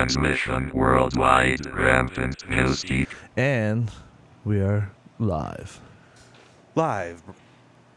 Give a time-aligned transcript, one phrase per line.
[0.00, 1.66] Transmission worldwide.
[1.66, 3.08] Rampant Newspeak.
[3.36, 3.90] And
[4.46, 5.78] we are live.
[6.74, 7.22] Live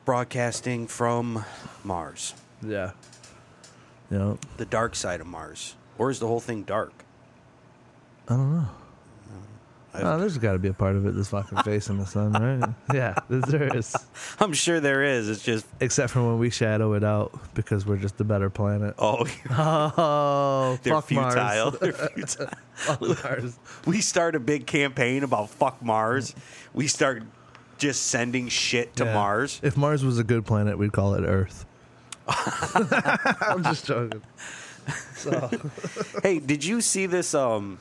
[0.03, 1.45] broadcasting from
[1.81, 2.91] Mars, Yeah.
[4.11, 5.75] You know, the dark side of Mars.
[5.97, 6.91] Or is the whole thing dark?
[8.27, 8.67] I don't know.
[9.95, 12.31] Oh, there's got to be a part of it that's fucking face in the sun,
[12.33, 12.69] right?
[12.93, 13.95] yeah, there is.
[14.39, 15.29] I'm sure there is.
[15.29, 18.95] It's just, Except for when we shadow it out because we're just a better planet.
[18.97, 21.25] oh, Oh, they're fuck futile.
[21.25, 21.77] Mars.
[21.79, 22.47] They're futile.
[22.73, 23.59] Fuck Mars.
[23.85, 26.33] we start a big campaign about fuck Mars.
[26.73, 27.23] We start
[27.77, 29.13] just sending shit to Yeah.
[29.13, 29.59] Mars.
[29.63, 31.65] If Mars was a good planet, we'd call it Earth.
[32.27, 34.21] I'm just joking.
[35.15, 35.49] So,
[36.23, 37.77] hey, did you see this um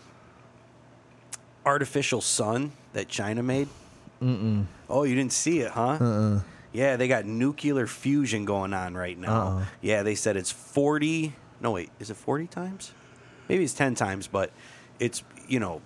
[1.65, 3.69] artificial sun that China made?
[4.23, 4.66] Mm-mm.
[4.89, 5.98] Oh, you didn't see it, huh?
[6.01, 6.41] Uh-uh.
[6.73, 9.42] Yeah, they got nuclear fusion going on right now.
[9.42, 9.64] Uh-uh.
[9.81, 11.34] Yeah, they said it's 40.
[11.61, 12.92] No, wait, is it 40 times?
[13.48, 14.50] Maybe it's 10 times, but
[14.98, 15.83] it's, you know,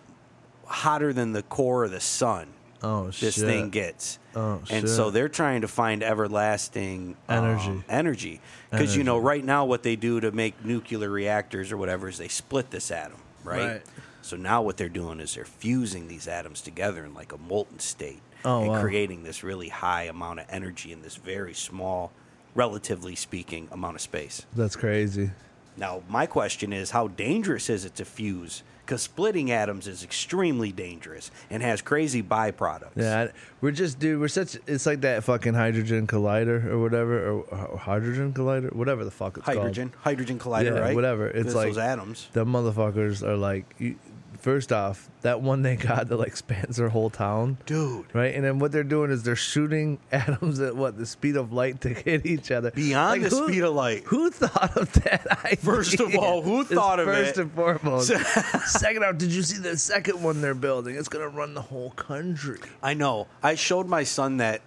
[0.66, 2.48] hotter than the core of the sun.
[2.82, 3.44] oh This shit.
[3.46, 4.18] thing gets.
[4.34, 7.84] Oh, and so they're trying to find everlasting um, Energy.
[7.88, 8.40] energy.
[8.70, 12.18] Because, you know, right now what they do to make nuclear reactors or whatever is
[12.18, 13.66] they split this atom, right?
[13.66, 13.82] Right.
[14.26, 17.78] So now what they're doing is they're fusing these atoms together in like a molten
[17.78, 18.80] state Oh, and wow.
[18.80, 22.10] creating this really high amount of energy in this very small,
[22.54, 24.44] relatively speaking, amount of space.
[24.54, 25.30] That's crazy.
[25.76, 28.62] Now, my question is how dangerous is it to fuse?
[28.84, 32.92] Because splitting atoms is extremely dangerous and has crazy byproducts.
[32.94, 33.28] Yeah,
[33.60, 34.20] we're just dude.
[34.20, 34.56] We're such.
[34.68, 37.40] It's like that fucking hydrogen collider or whatever, or,
[37.72, 39.58] or hydrogen collider, whatever the fuck it's called.
[39.58, 40.94] hydrogen, hydrogen collider, Yeah, right?
[40.94, 41.26] whatever.
[41.26, 42.28] It's It's like- those atoms.
[42.32, 43.74] The motherfuckers are like.
[43.80, 43.96] You,
[44.46, 47.58] first off, that one they got that like spans their whole town.
[47.66, 48.06] Dude.
[48.14, 51.52] Right, and then what they're doing is they're shooting atoms at what the speed of
[51.52, 52.70] light to hit each other.
[52.70, 54.04] Beyond Like, the who- speed of light.
[54.04, 55.56] Who thought of that idea?
[55.56, 57.42] First of all, who thought of first it?
[57.42, 58.06] and foremost.
[58.66, 60.94] second off, did you see the second one they're building?
[60.94, 62.60] It's gonna run the whole country.
[62.80, 63.26] I know.
[63.42, 64.60] I showed my son that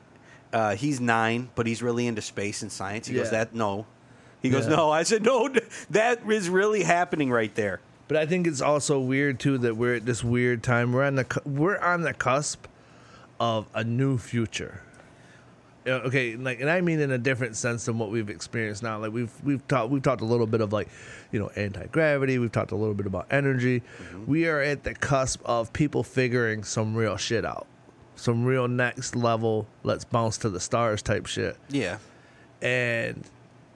[0.51, 3.07] uh, he's nine, but he's really into space and science.
[3.07, 3.85] He goes, "That no."
[4.41, 4.75] He goes, Yeah.
[4.75, 5.47] "No." I said, "No,
[5.91, 7.79] that is really happening right there."
[8.09, 10.91] But I think it's also weird too that we're at this weird time.
[10.91, 12.65] We're on the we're on the cusp
[13.39, 14.81] of a new future.
[15.87, 18.97] Okay, like, and I mean in a different sense than what we've experienced now.
[18.99, 20.89] Like we've we've talked we've talked a little bit of like,
[21.31, 22.39] you know, anti gravity.
[22.39, 23.81] We've talked a little bit about energy.
[23.81, 24.25] Mm-hmm.
[24.25, 27.67] We are at the cusp of people figuring some real shit out,
[28.15, 29.67] some real next level.
[29.83, 31.99] Let's bounce to the stars type shit Yeah.
[32.61, 33.23] and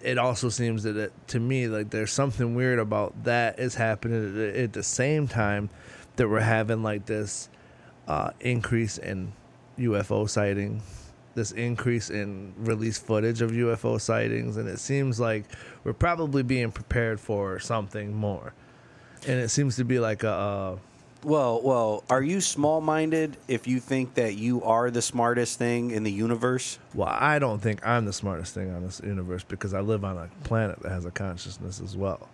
[0.03, 4.37] it also seems that it, to me like there's something weird about that is happening
[4.37, 5.69] at, at the same time
[6.17, 7.49] that we're having like this
[8.07, 9.31] uh, increase in
[9.79, 10.81] UFO sighting,
[11.35, 15.45] this increase in released footage of UFO sightings, and it seems like
[15.83, 18.53] we're probably being prepared for something more.
[19.25, 20.77] And it seems to be like a uh,
[21.23, 26.03] Well, well, are you small-minded if you think that you are the smartest thing in
[26.03, 26.79] the universe?
[26.93, 30.17] well, I don't think I'm the smartest thing on this universe because I live on
[30.17, 32.27] a planet that has a consciousness as well,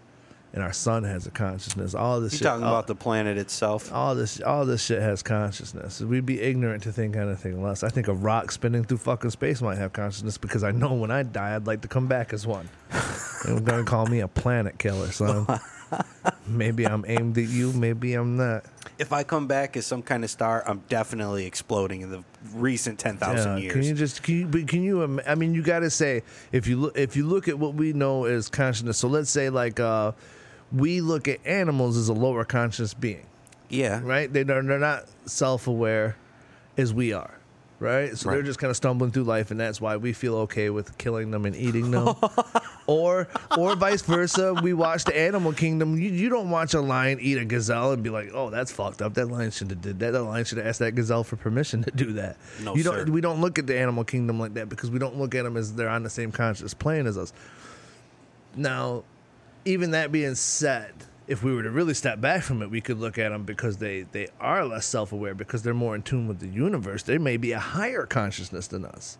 [0.53, 1.93] and our sun has a consciousness.
[1.93, 3.93] All this You shit, talking all- about the planet itself?
[3.93, 6.01] all this all this shit has consciousness.
[6.01, 7.83] We'd be ignorant to think anything less.
[7.83, 11.11] I think a rock spinning through fucking space might have consciousness because I know when
[11.11, 12.67] I die I'd like to come back as one.
[13.45, 15.45] They're gonna call me a planet killer, son.
[16.47, 18.65] maybe I'm aimed at you, maybe I'm not.
[18.97, 22.23] If I come back as some kind of star, I'm definitely exploding in the
[22.53, 23.73] recent ten thousand Yeah, years.
[23.73, 26.67] Can you just can you but can you I mean you got to say if
[26.67, 28.97] you look if you look at what we know as consciousness.
[28.97, 30.11] So let's say like uh
[30.71, 33.25] we look at animals as a lower conscious being.
[33.69, 34.31] yeah, right?
[34.31, 36.15] They are they're not self aware
[36.77, 37.38] as we are,
[37.79, 38.17] right?
[38.17, 40.97] So they're just kind of stumbling through life, and that's why we feel okay with
[40.97, 42.15] killing them and eating them,
[42.87, 44.53] or or vice versa.
[44.61, 45.97] We watch the Animal Kingdom.
[45.97, 49.01] You, you don't watch a lion eat a gazelle and be like, oh, that's fucked
[49.01, 49.13] up.
[49.15, 50.11] That lion should have did that.
[50.13, 52.37] That lion should have asked that gazelle for permission to do that.
[52.61, 53.07] No, you don't.
[53.07, 53.11] sir.
[53.11, 55.57] We don't look at the Animal Kingdom like that because we don't look at them
[55.57, 57.33] as they're on the same conscious plane as us.
[58.55, 59.03] Now,
[59.65, 60.93] even that being said,
[61.29, 63.77] if we were to really step back from it, we could look at them because
[63.77, 67.03] they, they are less self aware because they're more in tune with the universe.
[67.03, 69.19] They may be a higher consciousness than us.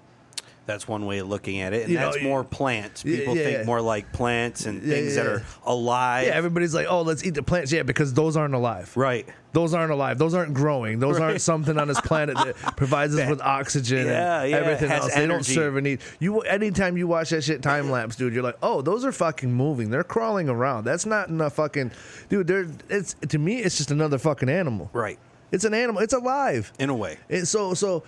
[0.70, 3.04] That's one way of looking at it, and You know, that's you- more plants.
[3.04, 3.64] Yeah, People yeah, think yeah.
[3.66, 5.36] more like plants and Yeah, things yeah, that yeah.
[5.38, 6.28] are alive.
[6.28, 7.72] Yeah, everybody's like, oh, let's eat the plants.
[7.72, 8.92] Yeah, because those aren't alive.
[8.96, 9.28] right.
[9.52, 10.20] Those aren't alive.
[10.20, 11.00] Those aren't growing.
[11.00, 14.90] Those aren't something on this planet that provides us with oxygen Yeah, and yeah, everything
[14.90, 15.16] has else.
[15.16, 15.54] They don't energy.
[15.56, 16.02] serve a need.
[16.20, 19.52] You anytime you watch that shit time lapse, dude, you're like, oh, those are fucking
[19.52, 19.90] moving.
[19.90, 20.84] They're crawling around.
[20.84, 21.90] That's not enough fucking
[22.30, 22.46] dude.
[22.46, 24.92] They're it's to me, it's just another fucking animal.
[24.94, 25.18] Right.
[25.52, 26.04] It's an animal.
[26.04, 26.72] It's alive.
[26.78, 27.18] In a way.
[27.28, 28.04] And so so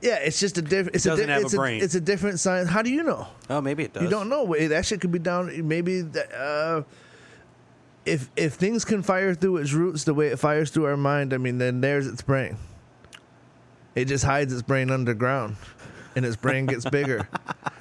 [0.00, 0.94] yeah, it's just a different.
[0.96, 1.82] It's doesn't a, di- have a it's brain.
[1.82, 2.68] it's a different science.
[2.68, 3.26] How do you know?
[3.48, 4.02] Oh, maybe it does.
[4.02, 4.54] You don't know.
[4.68, 5.66] That shit could be down.
[5.66, 6.32] Maybe that.
[6.32, 6.82] Uh,
[8.04, 11.34] if if things can fire through its roots the way it fires through our mind,
[11.34, 12.56] I mean, then there's its brain.
[13.94, 15.56] It just hides its brain underground,
[16.14, 17.28] and its brain gets bigger.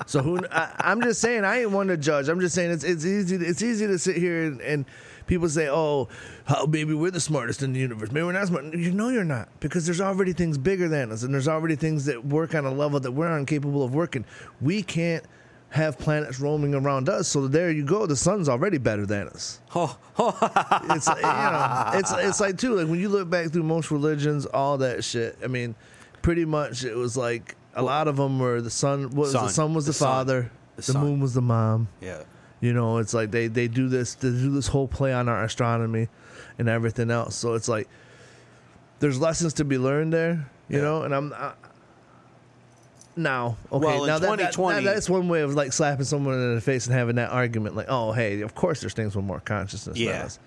[0.07, 0.39] So who?
[0.51, 2.27] I, I'm just saying, I ain't one to judge.
[2.27, 4.85] I'm just saying it's it's easy it's easy to sit here and, and
[5.27, 6.07] people say, oh,
[6.47, 8.11] Oh, how, maybe we're the smartest in the universe.
[8.11, 8.65] Maybe we're not smart.
[8.73, 12.05] You know you're not because there's already things bigger than us, and there's already things
[12.05, 14.25] that work on a level that we're incapable of working.
[14.61, 15.23] We can't
[15.69, 17.27] have planets roaming around us.
[17.27, 18.05] So there you go.
[18.05, 19.59] The sun's already better than us.
[19.75, 19.97] Oh,
[20.95, 24.45] It's you know, it's it's like too like when you look back through most religions,
[24.45, 25.37] all that shit.
[25.43, 25.75] I mean,
[26.21, 29.49] pretty much it was like a lot of them were the sun was the Sun.
[29.49, 30.07] sun was the, The sun.
[30.07, 31.01] father, The the, sun.
[31.03, 31.87] moon was the mom.
[32.01, 32.21] yeah.
[32.61, 35.43] You know, it's like they they do this they do this whole play on our
[35.43, 36.07] astronomy
[36.57, 37.35] and everything else.
[37.35, 37.87] So it's like
[38.99, 40.49] there's lessons to be learned there.
[40.69, 40.83] You Yeah.
[40.83, 41.33] know, and I'm.
[41.33, 41.53] I,
[43.17, 46.33] now, okay, Well, now that, that, 2020 that- that's one way of like slapping someone
[46.33, 49.23] in the face and having that argument, like, oh, hey, of course there's things with
[49.23, 50.23] more consciousness than Yeah.
[50.25, 50.37] us,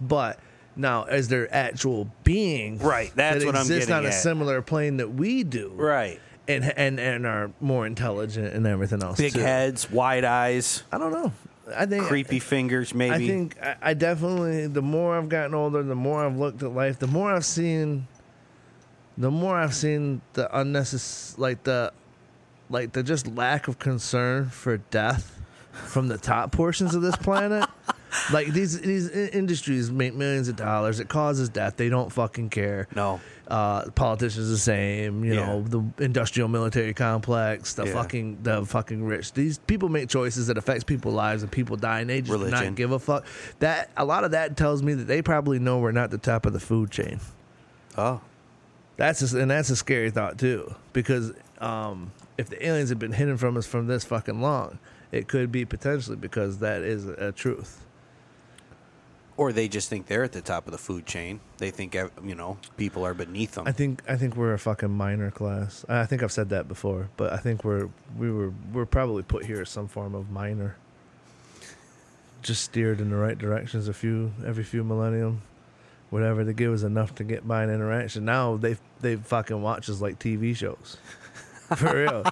[0.00, 0.38] but
[0.74, 4.62] now as their actual being, Right, that's that what I'm exists getting on a similar
[4.62, 6.18] plane that we do, Right.
[6.48, 9.40] and and and are more intelligent and everything else, Big too.
[9.40, 11.30] heads, wide eyes, I don't know.
[11.74, 13.14] I think creepy fingers, maybe.
[13.14, 14.66] I think I, I definitely.
[14.66, 16.98] The more I've gotten older, the more I've looked at life.
[16.98, 18.06] The more I've seen.
[19.16, 21.92] The more I've seen the unnecessary, like the,
[22.68, 25.40] like the just lack of concern for death
[25.72, 27.68] from the top portions of this planet.
[28.32, 31.00] Like these these industries make millions of dollars.
[31.00, 31.76] It causes death.
[31.76, 32.88] They don't fucking care.
[32.94, 33.20] no.
[33.46, 35.22] Uh, politicians the same.
[35.22, 35.44] You Yeah.
[35.46, 37.74] know the industrial military complex.
[37.74, 37.92] The Yeah.
[37.92, 39.34] fucking the fucking rich.
[39.34, 42.52] These people make choices that affects people's lives and people die and they just Religion.
[42.52, 43.26] not give a fuck.
[43.58, 46.46] That a lot of that tells me that they probably know we're not the top
[46.46, 47.20] of the food chain.
[47.98, 48.22] Oh.
[48.96, 53.12] That's a, and that's a scary thought too because um, if the aliens have been
[53.12, 54.78] hidden from us from this fucking long,
[55.12, 57.84] it could be potentially because that is a, a truth.
[59.36, 61.40] Or they just think they're at the top of the food chain.
[61.58, 63.66] They think you know people are beneath them.
[63.66, 65.84] I think I think we're a fucking minor class.
[65.88, 69.44] I think I've said that before, but I think we're we were we're probably put
[69.44, 70.76] here as some form of miner.
[72.42, 75.42] Just steered in the right directions a few every few millennium,
[76.10, 78.24] whatever they give us enough to get by an interaction.
[78.24, 80.96] Now they they fucking watch us like TV shows.
[81.76, 82.22] For real,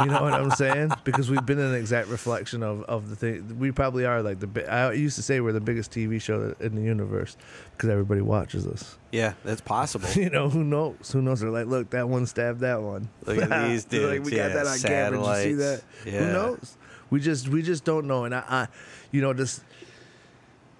[0.00, 0.92] you know what I'm saying?
[1.04, 3.58] Because we've been an exact reflection of, of the thing.
[3.58, 4.46] We probably are like the.
[4.46, 7.36] bi- I used to say we're the biggest TV show in the universe
[7.72, 8.96] because everybody watches us.
[9.12, 10.08] yeah, that's possible.
[10.14, 11.12] you know, who knows?
[11.12, 11.40] Who knows?
[11.40, 13.10] They're like, look, that one stabbed that one.
[13.26, 15.20] Look at these They're like, dudes, we got yeah, that on camera.
[15.20, 15.82] Did you see that?
[16.06, 16.12] Yeah.
[16.20, 16.76] Who knows?
[17.10, 18.24] We just we just don't know.
[18.24, 18.68] And I, I
[19.12, 19.60] you know, this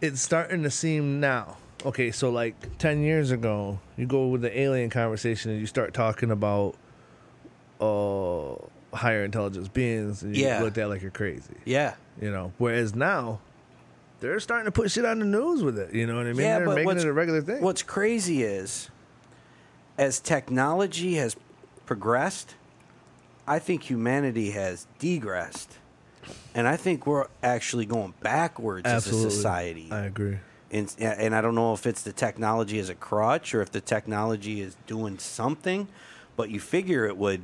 [0.01, 1.59] it's starting to seem now.
[1.85, 5.95] Okay, so like ten years ago, you go with the alien conversation and you start
[5.95, 6.75] talking about
[7.81, 8.55] uh
[8.95, 10.63] higher intelligence beings and you Yeah.
[10.63, 11.55] looked at like you're crazy.
[11.65, 11.95] yeah.
[12.21, 12.53] You know.
[12.59, 13.39] Whereas now
[14.21, 15.95] they're starting to put shit on the news with it.
[15.95, 16.41] You know what I mean?
[16.43, 17.63] Yeah, they're but making what's- it a regular thing.
[17.63, 18.91] What's crazy is,
[19.97, 21.37] as technology has
[21.87, 22.55] progressed,
[23.47, 25.79] I think humanity has degressed,
[26.55, 29.27] and I think we're actually going backwards Absolutely.
[29.27, 29.89] as a society.
[29.93, 30.39] I agree.
[30.71, 33.81] and, and I don't know if it's the technology as a crutch or if the
[33.81, 35.89] technology is doing something,
[36.37, 37.41] but you figure it would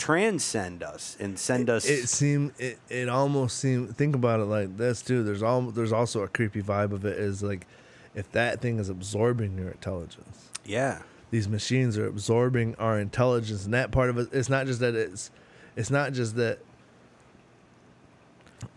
[0.00, 1.84] transcend us and send us.
[1.84, 5.22] It seemed it, it almost seemed think about it like this too.
[5.22, 7.66] There's all there's also a creepy vibe of it is like
[8.14, 10.48] if that thing is absorbing your intelligence.
[10.64, 14.80] yeah, These machines are absorbing our intelligence and that part of it it's not just
[14.80, 15.30] that it's
[15.76, 16.58] it's not just that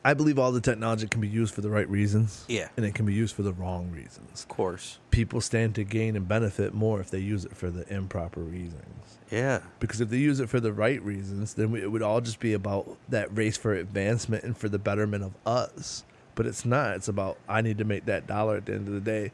[0.06, 2.46] I believe all the technology can be used for the right reasons.
[2.48, 2.70] Yeah.
[2.78, 4.42] And it can be used for the wrong reasons.
[4.42, 5.00] of course.
[5.12, 9.03] People stand to gain and benefit more if they use it for the improper reasons.
[9.34, 12.22] Yeah, Because if they use it for the right reasons, then we, it would all
[12.22, 16.04] just be about that race for advancement and for the betterment of us.
[16.36, 16.96] But it's not.
[16.96, 19.32] It's about I need to make that dollar at the end of the day.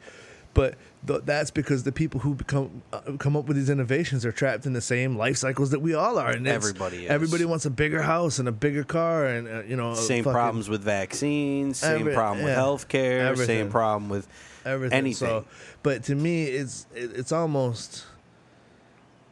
[0.52, 0.74] But
[1.06, 4.66] th- that's because the people who become uh, come up with these innovations are trapped
[4.66, 6.30] in the same life cycles that we all are.
[6.30, 7.10] And Everybody is.
[7.10, 10.34] Everybody wants a bigger house and a bigger car, and uh, you know, same fucking-
[10.34, 12.60] problems with vaccines, same Every- problem with yeah.
[12.60, 13.46] healthcare, Everything.
[13.64, 14.26] same problem with
[14.64, 14.98] everything.
[14.98, 15.28] anything.
[15.28, 15.44] So,
[15.84, 18.04] but to me, it's it, it's almost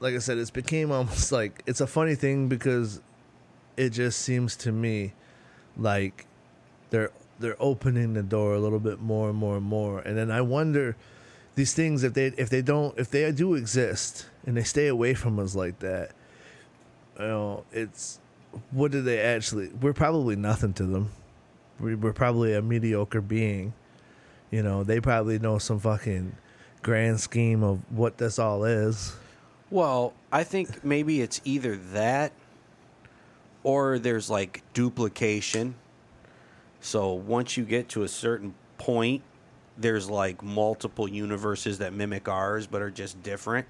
[0.01, 0.39] like I said.
[0.39, 3.01] It's became almost like it's a funny thing because
[3.77, 5.13] it just seems to me
[5.77, 6.27] like
[6.91, 10.31] they're they're opening the door a little bit more and more and more, and then
[10.31, 10.97] I wonder
[11.55, 15.15] these things if they if they don't if they do exist and they stay away
[15.15, 16.13] from us like that.
[17.19, 18.21] You know, it's
[18.71, 19.69] what do they actually?
[19.81, 21.11] We're probably nothing to them.
[21.81, 23.73] We, we're probably a mediocre being.
[24.51, 26.35] You know, they probably know some fucking
[26.83, 29.15] grand scheme of what this all is.
[29.71, 32.33] Well, I think maybe it's either that
[33.63, 35.75] or there's like duplication.
[36.81, 39.23] So once you get to a certain point
[39.77, 43.67] there's like multiple universes that mimic ours but are just different.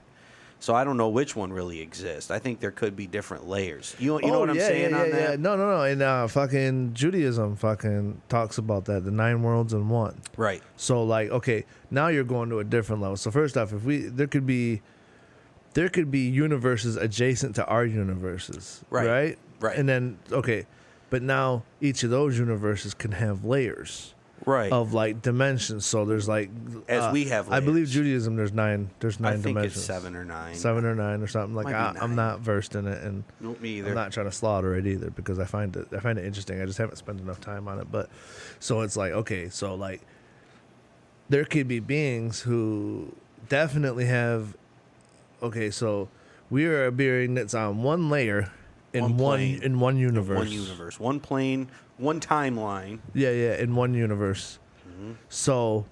[0.61, 2.31] So I don't know which one really exists.
[2.33, 3.95] I think there could be different layers.
[3.99, 5.31] You, you know Oh, what I'm yeah, saying yeah, on yeah, that?
[5.31, 5.37] Yeah.
[5.37, 5.83] No, no, no.
[5.83, 10.21] And uh, fucking Judaism fucking talks about that, the nine worlds in one.
[10.37, 10.62] Right.
[10.76, 13.17] So like, okay, now you're going to a different level.
[13.17, 14.83] So first off, if we there could be
[15.78, 18.85] there could be universes adjacent to our universes.
[18.90, 19.06] Right.
[19.06, 19.38] Right?
[19.61, 19.78] Right.
[19.78, 20.66] And then okay,
[21.08, 24.12] but now each of those universes can have layers
[24.44, 24.73] Right.
[24.73, 25.87] of like dimensions.
[25.87, 26.50] So there's like
[26.88, 27.87] As uh, we have I believe.
[27.87, 29.76] Judaism there's nine there's nine I think dimensions.
[29.76, 30.56] it's seven or nine.
[30.56, 33.78] Seven or nine or something like I, I'm not versed in it and Nope, me
[33.78, 33.90] either.
[33.90, 36.61] I'm not trying to slaughter it either because I find it I find it interesting.
[36.61, 37.87] I just haven't spent enough time on it.
[37.92, 38.11] But
[38.58, 40.00] so it's like okay, so like
[41.28, 43.12] there could be beings who
[43.49, 44.56] definitely have
[45.42, 46.09] okay, so
[46.50, 48.50] we are a being that's on one layer
[48.92, 49.62] in One one, plane.
[49.62, 50.38] in one universe.
[50.38, 51.68] One universe, one plane,
[51.99, 53.00] one timeline.
[53.14, 54.59] Yeah, yeah, in one universe.
[54.88, 55.12] Mm-hmm.
[55.28, 55.85] So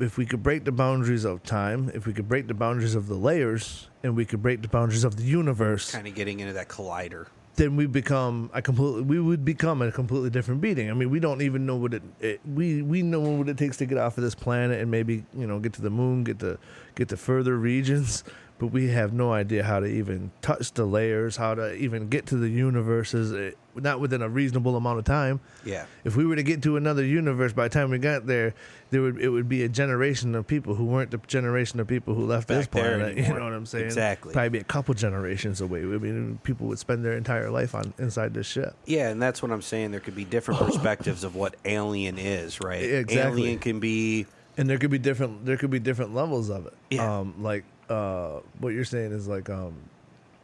[0.00, 3.06] if we could break the boundaries of time, if we could break the boundaries of
[3.06, 6.52] the layers, and we could break the boundaries of the universe, Kind of getting into
[6.54, 7.26] that collider.
[7.56, 10.90] Then we become a completely we would become a completely different being.
[10.90, 13.76] I mean, we don't even know what it, it we we know what it takes
[13.78, 16.38] to get off of this planet and maybe you know get to the moon, get
[16.40, 16.58] to
[16.94, 18.24] get to further regions,
[18.64, 22.24] but we have no idea how to even touch the layers, how to even get
[22.24, 25.38] to the universes, eh, not within a reasonable amount of time.
[25.66, 25.84] Yeah.
[26.02, 28.54] If we were to get to another universe, by the time we got there,
[28.88, 32.14] there would it would be a generation of people who weren't the generation of people
[32.14, 33.18] who left this Back there planet.
[33.28, 33.84] You know what I'm saying?
[33.84, 34.32] Exactly.
[34.32, 35.80] Probably be a couple generations away.
[35.80, 38.74] I mean, people would spend their entire life on inside this ship.
[38.86, 39.90] Yeah, and that's what I'm saying.
[39.90, 42.82] There could be different perspectives of what alien is, right?
[42.82, 43.42] Exactly.
[43.42, 44.24] Alien can be
[44.56, 47.18] and there could be different there could be different levels of it Yeah.
[47.18, 49.74] um like uh what you're saying is like um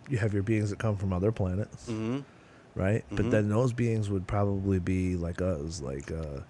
[0.09, 2.25] you have your beings that come from other planets Mhm.
[2.75, 3.31] right but Mhm.
[3.31, 6.41] then those beings would probably be like us like uh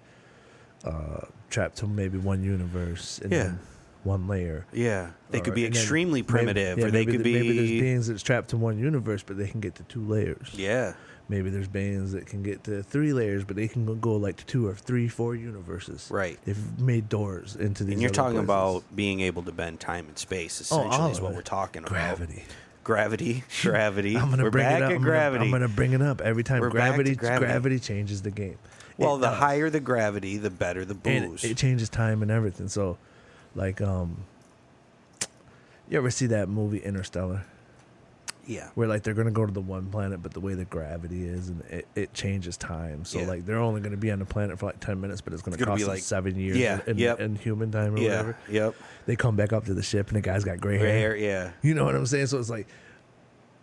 [0.87, 3.43] uh trapped to maybe one universe and Yeah.
[3.43, 3.59] then
[4.03, 7.35] one layer Yeah, they could be extremely maybe- primitive, yeah, or they maybe could th-
[7.35, 10.03] be maybe there's beings that's trapped to one universe but they can get to two
[10.03, 10.93] layers yeah,
[11.31, 14.45] maybe there's bands that can get to three layers but they can go, like to
[14.45, 16.37] two or three four universes right.
[16.45, 18.43] they've made doors into these And you're talking places.
[18.43, 20.59] about being able to bend time and space.
[20.71, 21.89] Oh, Essentially, all is what we're talking about.
[21.93, 22.43] gravity.
[22.83, 24.17] Gravity, gravity.
[24.17, 24.89] I'm gonna we're bring back it up.
[24.91, 26.61] at I'm gonna- I'm gonna bring it up every time.
[26.61, 27.45] We're Gravity, gravity.
[27.45, 28.57] gravity, changes the game.
[28.97, 29.37] well, It the does.
[29.39, 31.43] higher the gravity, the better the booze.
[31.43, 32.67] it, it changes time and everything.
[32.67, 32.97] So,
[33.55, 34.17] like, um,
[35.89, 37.43] you ever see that movie Interstellar,
[38.47, 41.25] yeah, where like they're gonna go to the one planet, but the way the gravity
[41.25, 43.05] is, and it, it changes time.
[43.05, 43.27] So Yeah.
[43.27, 45.55] like they're only gonna be on the planet for like ten minutes, but it's gonna,
[45.55, 46.57] It's gonna cost be them like- seven years.
[46.57, 47.19] yeah, in, yep.
[47.19, 48.37] in human time or yeah, whatever.
[48.49, 48.75] yep.
[49.05, 50.99] They come back up to the ship, and the guy's got gray, Gray hair.
[50.99, 51.51] hair, yeah.
[51.61, 52.27] You know what I'm saying?
[52.27, 52.67] So it's like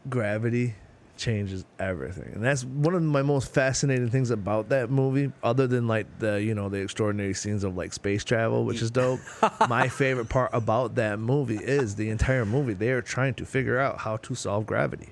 [0.09, 0.75] gravity
[1.19, 2.33] changes everything.
[2.35, 6.41] And that's one of my most fascinating things about that movie, other than like the,
[6.43, 9.21] you know, the extraordinary scenes of like space travel, which is dope.
[9.69, 12.73] my favorite part about that movie is the entire movie.
[12.73, 15.11] They are trying to figure out how to solve gravity.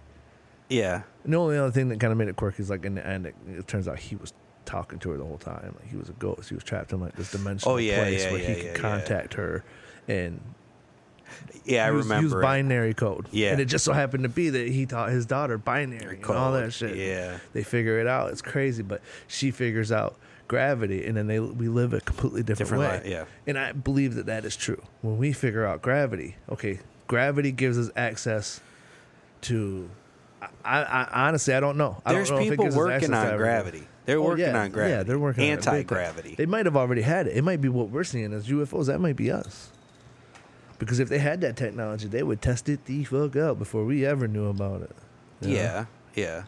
[0.68, 2.94] Yeah, And the only other thing that kind of made it quirky is like in
[2.96, 4.32] the end, it, it turns out he was
[4.64, 5.76] talking to her the whole time.
[5.78, 6.48] Like he was a ghost.
[6.48, 8.74] He was trapped in like this dimensional Oh, yeah, place yeah, where yeah, he could
[8.74, 9.62] contact her
[10.08, 10.40] and
[11.64, 11.86] yeah.
[11.86, 12.22] I use, remember.
[12.24, 12.42] use it.
[12.42, 13.28] binary code.
[13.30, 13.52] Yeah.
[13.52, 16.52] and it just so happened to be that he taught his daughter binary and all
[16.52, 16.96] that shit.
[16.96, 17.38] yeah.
[17.52, 18.30] they figure it out.
[18.30, 20.16] It's crazy, but she figures out
[20.48, 23.08] gravity, and then they we live a completely different, Different way.
[23.10, 23.24] li- yeah.
[23.46, 24.80] and I believe that that is true.
[25.02, 26.78] When we figure out gravity, okay,
[27.08, 28.60] gravity gives us access
[29.42, 29.90] to.
[30.64, 32.00] I, I honestly I don't know.
[32.04, 33.82] I There's don't know people working on gravity.
[34.04, 34.62] They're Oh, working yeah.
[34.62, 34.92] on gravity.
[34.96, 36.34] Yeah, they're working on it big anti gravity.
[36.36, 37.36] They might have already had it.
[37.36, 38.86] It might be what we're seeing as UFOs.
[38.86, 39.70] That might be us.
[40.78, 44.04] Because if they had that technology, they would test it the fuck out before we
[44.04, 44.90] ever knew about it.
[45.40, 45.54] You know?
[45.54, 46.42] Yeah, yeah.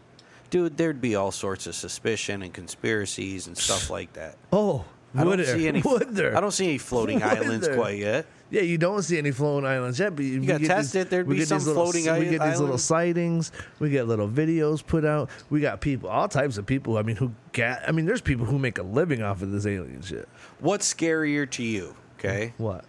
[0.50, 4.36] Dude, there'd be all sorts of suspicion and conspiracies and stuff like that.
[4.52, 5.56] Oh, I would don't there?
[5.58, 5.80] see any.
[5.84, 6.36] Would there?
[6.36, 7.76] I don't see any floating Would islands there?
[7.76, 8.26] quite yet.
[8.50, 11.02] Yeah, you don't see any floating islands yet, but you, we gotta get test these-
[11.02, 11.10] it.
[11.10, 12.30] There'd be some little, floating islands.
[12.30, 13.52] We get these little sightings.
[13.78, 15.28] We get little videos put out.
[15.50, 16.96] We got people, all types of people.
[16.96, 17.82] I mean, who get?
[17.86, 20.26] I mean, there's people who make a living off of this alien shit.
[20.60, 21.94] What's scarier to you?
[22.18, 22.84] Okay, What?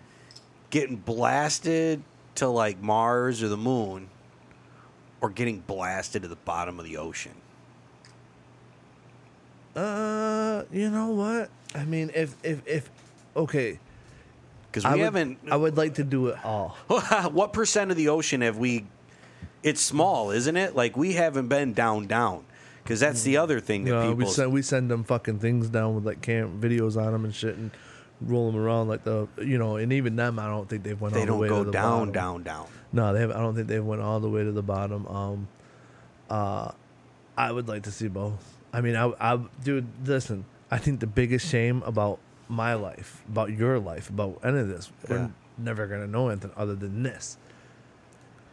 [0.70, 2.04] Getting blasted
[2.36, 4.10] to like Mars or the Moon,
[5.22, 7.34] or getting blasted to the bottom of the ocean.
[9.76, 11.50] Uh, you know what?
[11.76, 12.90] I mean, if if if
[13.36, 13.80] okay,
[14.68, 15.38] Because I we would, haven't.
[15.52, 16.76] I would like to do it all.
[17.32, 18.86] what percent of the ocean have we?
[19.62, 20.76] It's small, isn't it?
[20.76, 22.46] Like we haven't been down, down.
[22.84, 24.16] Because that's the other thing that No, people.
[24.16, 27.36] we send we send them fucking things down with like cam videos on them and
[27.36, 27.70] shit and
[28.22, 31.14] roll them around like the you know and even them I don't think they've went
[31.14, 32.12] they all the way to the down, bottom.
[32.12, 32.68] down, down.
[32.92, 33.32] No, they have.
[33.32, 35.06] I don't think they've went all the way to the bottom.
[35.08, 35.48] Um,
[36.30, 36.72] uh,
[37.38, 38.58] I would like to see both.
[38.74, 40.46] I mean, I, I, dude, listen.
[40.72, 44.92] I think the biggest shame about my life, about your life, about any of this.
[45.08, 45.16] Yeah.
[45.16, 47.38] We're never gonna know anything other than this.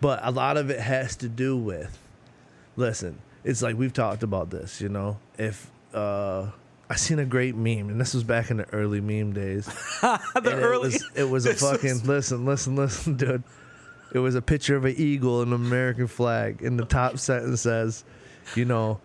[0.00, 1.98] But a lot of it has to do with
[2.76, 5.18] listen, it's like we've talked about this, you know.
[5.38, 6.50] If uh
[6.88, 9.66] I seen a great meme, and this was back in the early meme days.
[10.00, 13.42] the and it was it was a this was- fucking listen, listen, listen, dude.
[14.12, 17.60] It was a picture of an eagle and an American flag, and the top sentence
[17.62, 18.04] says,
[18.54, 19.00] you know,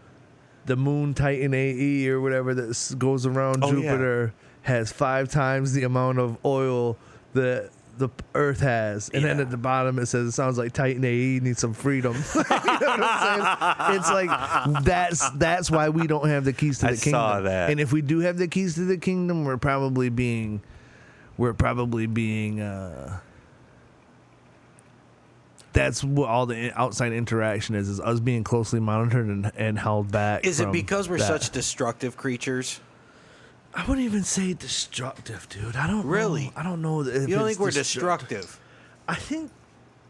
[0.67, 3.73] the Moon Titan AE or whatever that goes around Oh, yeah.
[3.91, 6.97] Jupiter has five times the amount of oil
[7.33, 7.71] that
[8.01, 11.39] the Earth has, and then at the bottom it says it sounds like Titan AE
[11.41, 12.13] needs some freedom.
[12.35, 13.99] you know what I'm saying?
[13.99, 17.11] It's like that's that's why we don't have the keys to the I kingdom.
[17.11, 17.69] saw that.
[17.69, 20.61] And if we do have the keys to the kingdom, we're probably being
[21.37, 23.19] we're probably being uh
[25.73, 30.11] that's what all the outside interaction is is us being closely monitored and, and held
[30.11, 31.27] back Is it because we're that.
[31.27, 32.81] such destructive creatures?
[33.73, 36.45] I wouldn't even say destructive dude i don't Really?
[36.45, 36.51] know.
[36.57, 38.59] i don't know if You don't it's think we're destruct- destructive?
[39.07, 39.51] i think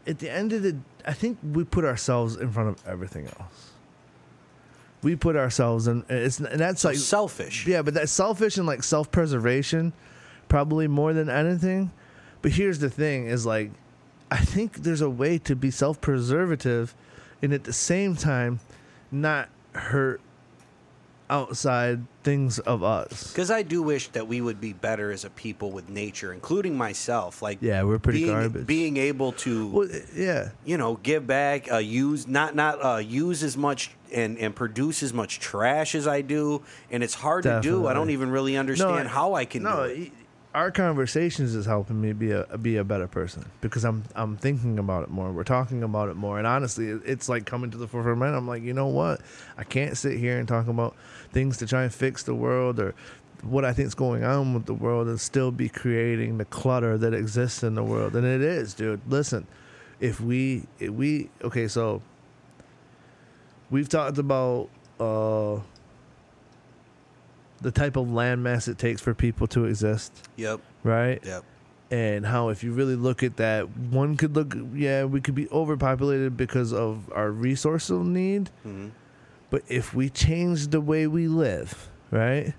[0.06, 0.76] at the end of the
[1.06, 3.70] i think we put ourselves in front of everything else
[5.02, 7.66] we put ourselves in it's and that's like Selfish.
[7.66, 9.92] Yeah, but that's selfish and like self preservation,
[10.48, 11.90] probably more than anything.
[12.40, 13.72] But here's the thing: is like,
[14.30, 16.94] I think there's a way to be self preservative,
[17.42, 18.60] and at the same time,
[19.10, 20.20] not hurt
[21.32, 23.32] outside things of us.
[23.32, 26.76] Because I do wish that we would be better as a people with nature, including
[26.76, 27.40] myself.
[27.40, 28.66] Like, Yeah, we're pretty being, garbage.
[28.66, 33.42] Being able to, Well, yeah, you know, give back, uh, use not not uh, use
[33.42, 37.60] as much and and produce as much trash as I do, and it's hard to
[37.62, 37.86] do.
[37.86, 39.98] I don't even really understand how I can no, do it.
[39.98, 40.10] y-
[40.54, 44.78] Our conversations is helping me be a be a better person because I'm I'm thinking
[44.78, 45.32] about it more.
[45.32, 48.22] We're talking about it more, and honestly, it's like coming to the forefront.
[48.22, 48.34] of.
[48.34, 49.22] I'm like, you know what?
[49.56, 50.94] I can't sit here and talk about
[51.30, 52.94] things to try and fix the world or
[53.42, 57.14] what I think's going on with the world and still be creating the clutter that
[57.14, 58.14] exists in the world.
[58.14, 59.00] And it is, dude.
[59.08, 59.46] Listen,
[60.00, 62.02] if we if we okay, so
[63.70, 64.68] we've talked about
[65.00, 65.60] uh
[67.62, 71.20] the type of landmass it takes for people to exist, Yep, right?
[71.24, 71.44] yep.
[71.90, 75.48] And how if you really look at that, one could look yeah, we could be
[75.50, 78.88] overpopulated because of our resource need, hmm
[79.50, 82.54] but if we change the way we live, right?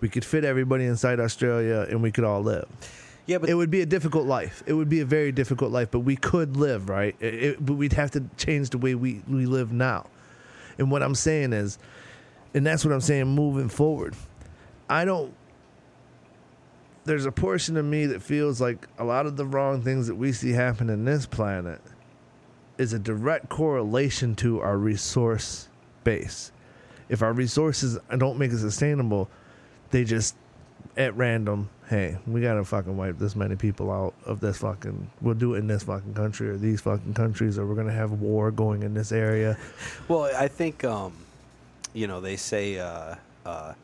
[0.00, 2.66] We could fit everybody inside Australia and we could all live.
[3.26, 4.62] Yeah, but it would be a difficult life.
[4.66, 7.14] It would be a very difficult life, but we could live, right?
[7.20, 10.06] It, it- but we'd have to change the way we, we live now.
[10.76, 11.78] And what I'm saying is,
[12.52, 14.14] and that's what I'm saying moving forward.
[14.88, 15.34] I don't.
[17.04, 20.14] There's a portion of me that feels like a lot of the wrong things that
[20.14, 21.80] we see happen in this planet
[22.78, 25.68] is a direct correlation to our resource
[26.02, 26.50] base.
[27.08, 29.28] If our resources don't make it sustainable,
[29.90, 30.34] they just
[30.96, 35.10] at random, hey, we gotta fucking wipe this many people out of this fucking.
[35.20, 38.12] We'll do it in this fucking country or these fucking countries, or we're gonna have
[38.12, 39.58] war going in this area.
[40.08, 41.12] Well, I think um,
[41.92, 43.74] you know they say uh, uh,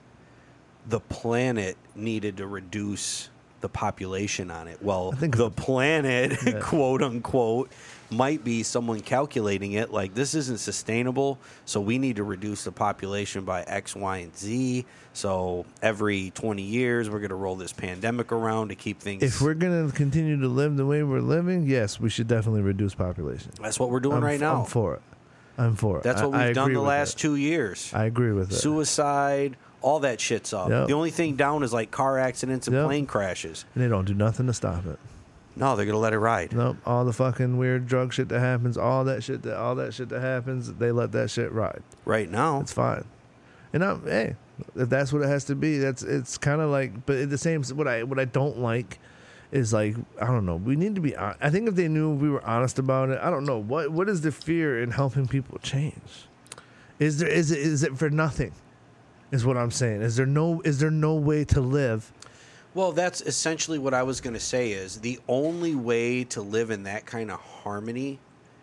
[0.89, 3.29] the planet needed to reduce
[3.61, 4.83] the population on it.
[4.83, 6.59] Well, I think the planet, Yeah.
[6.61, 7.71] quote unquote,
[8.11, 12.73] might be someone calculating it like this isn't sustainable, so we need to reduce the
[12.73, 14.87] population by X, Y, and Z.
[15.13, 19.23] So every 20 years, we're going to roll this pandemic around to keep things.
[19.23, 22.95] If we're gonna continue to live the way we're living, yes, we should definitely reduce
[22.95, 23.53] population.
[23.61, 24.61] that's what we're doing I'm, right f- now.
[24.61, 25.03] I'm for it.
[25.59, 26.03] I'm for it.
[26.05, 27.19] That's what I we've done the last it.
[27.19, 27.93] two years.
[27.93, 28.55] I agree with it.
[28.55, 30.69] Suicide, all that shit's up.
[30.71, 30.89] Yep.
[30.89, 32.87] The only thing down is like car accidents and Yep.
[32.87, 33.65] plane crashes.
[33.75, 34.99] and they don't do nothing to stop it.
[35.57, 36.53] No, they're gonna let it ride.
[36.55, 36.77] Nope.
[36.87, 40.09] All the fucking weird drug shit that happens, all that shit that all that shit
[40.11, 41.83] that happens, they let that shit ride.
[42.05, 43.05] Right now, It's fine.
[43.73, 44.37] And I'm hey,
[44.77, 47.05] if that's what it has to be, that's it's kind of like.
[47.07, 48.99] But at the same, what I what I don't like
[49.53, 50.57] is like I don't know.
[50.57, 51.17] We need to be.
[51.17, 54.09] I think if they knew we were honest about it, I don't know what what
[54.09, 56.27] is the fear in helping people change.
[56.99, 58.53] Is there is it is it for nothing?
[59.31, 60.03] Is what I'm saying.
[60.03, 62.13] Is there no is there no way to live?
[62.73, 64.73] well, that's essentially what I was gonna say.
[64.73, 68.19] Is the only way to live in that kind of harmony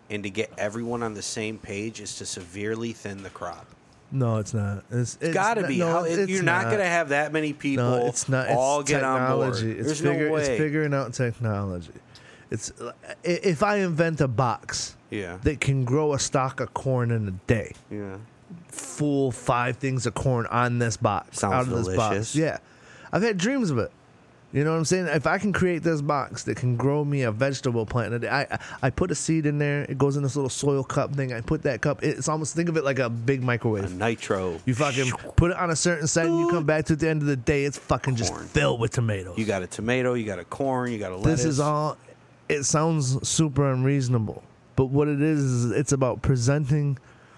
[0.09, 3.67] and to get everyone on the same page is to severely thin the crop.
[4.11, 4.85] No, it's not.
[4.89, 5.79] It's, It's got to be.
[5.79, 8.47] no, How, it's you're not, going to have that many people No, it's not.
[8.47, 9.27] It's all get technology.
[9.27, 9.79] on board.
[9.79, 10.41] It's There's figure, no way.
[10.41, 11.91] It's figuring out technology.
[12.49, 12.71] It's
[13.23, 15.37] if I invent a box yeah.
[15.43, 18.15] that can grow a stalk of corn in a day, yeah.
[18.77, 22.35] Full five things of corn on this box, Sounds out of this box.
[22.35, 22.57] Yeah,
[23.11, 23.91] I've had dreams of it.
[24.53, 25.07] You know what I'm saying?
[25.07, 28.59] If I can create this box that can grow me a vegetable plant, I I-
[28.83, 29.81] I put a seed in there.
[29.83, 31.33] It goes in this little soil cup thing.
[31.33, 32.01] I put that cup.
[32.01, 33.83] It's almost think of it like a big microwave.
[33.83, 34.57] A nitro.
[34.65, 37.09] You fucking put it on a certain side, and you come back to at the
[37.09, 39.37] end of the day, it's fucking just filled with tomatoes.
[39.37, 40.13] You got a tomato.
[40.13, 40.93] You got a corn.
[40.93, 41.43] You got a lettuce.
[41.43, 41.97] this is all.
[42.47, 44.43] It sounds super unreasonable,
[44.77, 46.97] but what it is is it's about presenting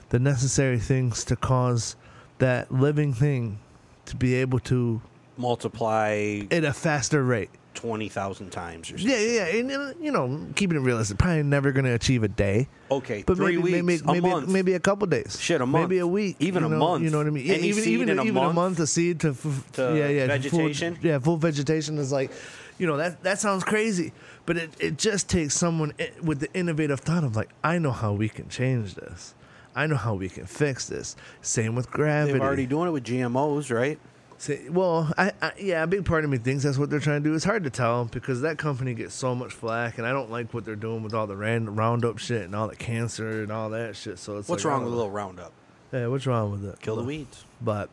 [0.10, 1.96] the necessary things to cause
[2.40, 3.60] that living thing
[4.06, 5.02] to be able to
[5.38, 7.50] multiply at a faster rate.
[7.74, 9.10] twenty thousand times or something.
[9.18, 9.58] Yeah, yeah.
[9.60, 12.68] And, uh, you know, keeping it realistic, probably never going to achieve a day.
[12.92, 14.50] Okay, But three maybe, weeks, maybe, a maybe, month.
[14.50, 15.38] maybe a couple days.
[15.40, 15.84] Shit, a month.
[15.90, 16.36] Maybe a week.
[16.40, 17.04] Even a know, month.
[17.04, 17.46] You know what I mean?
[17.46, 18.56] Yeah, Any even seed even in a even a month?
[18.56, 20.96] month of seed to, f- To yeah yeah vegetation?
[20.96, 22.32] Full, yeah, full vegetation is like,
[22.80, 24.12] you know that that sounds crazy,
[24.46, 25.94] but it it just takes someone
[26.24, 29.36] with the innovative thought of like, I know how we can change this.
[29.80, 31.16] I know how we can fix this.
[31.42, 32.34] Same with gravity.
[32.34, 33.98] They've already doing it with GMOs, right?
[34.38, 37.24] Say, well, I, I yeah, a big part of me thinks that's what they're trying
[37.24, 37.34] to do.
[37.34, 40.54] It's hard to tell because that company gets so much flack, and I don't like
[40.54, 43.70] what they're doing with all the random Roundup shit and all the cancer and all
[43.70, 44.20] that shit.
[44.20, 45.54] So it's What's like, wrong with a little Roundup?
[45.94, 46.82] Yeah, what's wrong with it?
[46.82, 47.46] Kill the weeds.
[47.62, 47.90] But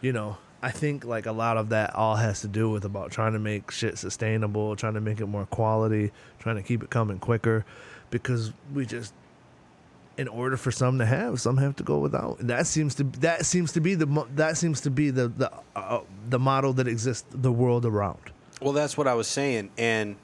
[0.00, 3.10] you know, I think like a lot of that all has to do with about
[3.10, 6.90] trying to make shit sustainable, trying to make it more quality, trying to keep it
[6.90, 7.64] coming quicker,
[8.10, 9.12] because we just.
[10.18, 12.40] In order for some to have, some have to go without.
[12.40, 15.50] And that seems to that seems to be the that seems to be the the
[15.76, 18.18] uh, the model that exists the world around.
[18.60, 20.16] Well, that's what I was saying, and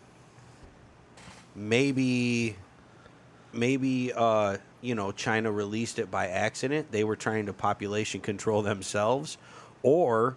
[1.54, 2.57] maybe,
[3.52, 6.90] maybe uh, you know, China released it by accident.
[6.90, 9.38] They were trying to population control themselves,
[9.85, 10.37] or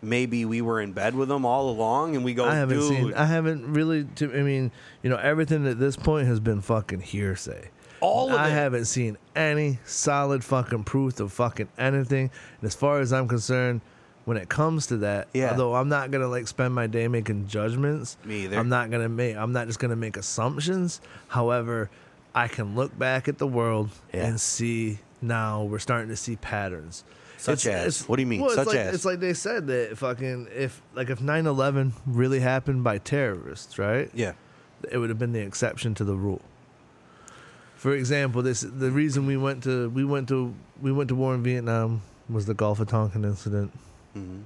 [0.00, 2.88] maybe we were in bed with them all along, and we go, I haven't dude.
[2.88, 3.14] seen.
[3.14, 4.04] I haven't really.
[4.16, 7.70] To, I mean, you know, everything at this point has been fucking hearsay.
[8.00, 8.52] All of I it.
[8.52, 12.30] haven't seen any solid fucking proof of fucking anything.
[12.60, 13.80] And as far as I'm concerned,
[14.24, 15.50] when it comes to that, Yeah.
[15.50, 18.16] although I'm not gonna like spend my day making judgments.
[18.24, 18.58] Me either.
[18.58, 19.36] I'm not gonna make.
[19.36, 21.00] I'm not just gonna make assumptions.
[21.28, 21.90] However,
[22.34, 24.26] I can look back at the world Yeah.
[24.26, 27.04] and see now we're starting to see patterns.
[27.38, 28.06] Such as?
[28.06, 28.94] What do you mean, Well, such it's like, as?
[28.94, 34.10] It's like they said that fucking if like if 9/11 really happened by terrorists, right?
[34.14, 34.32] yeah,
[34.90, 36.42] it would have been the exception to the rule.
[37.80, 41.34] For example, this the reason we went to we went to we went to war
[41.34, 43.72] in Vietnam was the Gulf of Tonkin incident.
[44.12, 44.40] hmm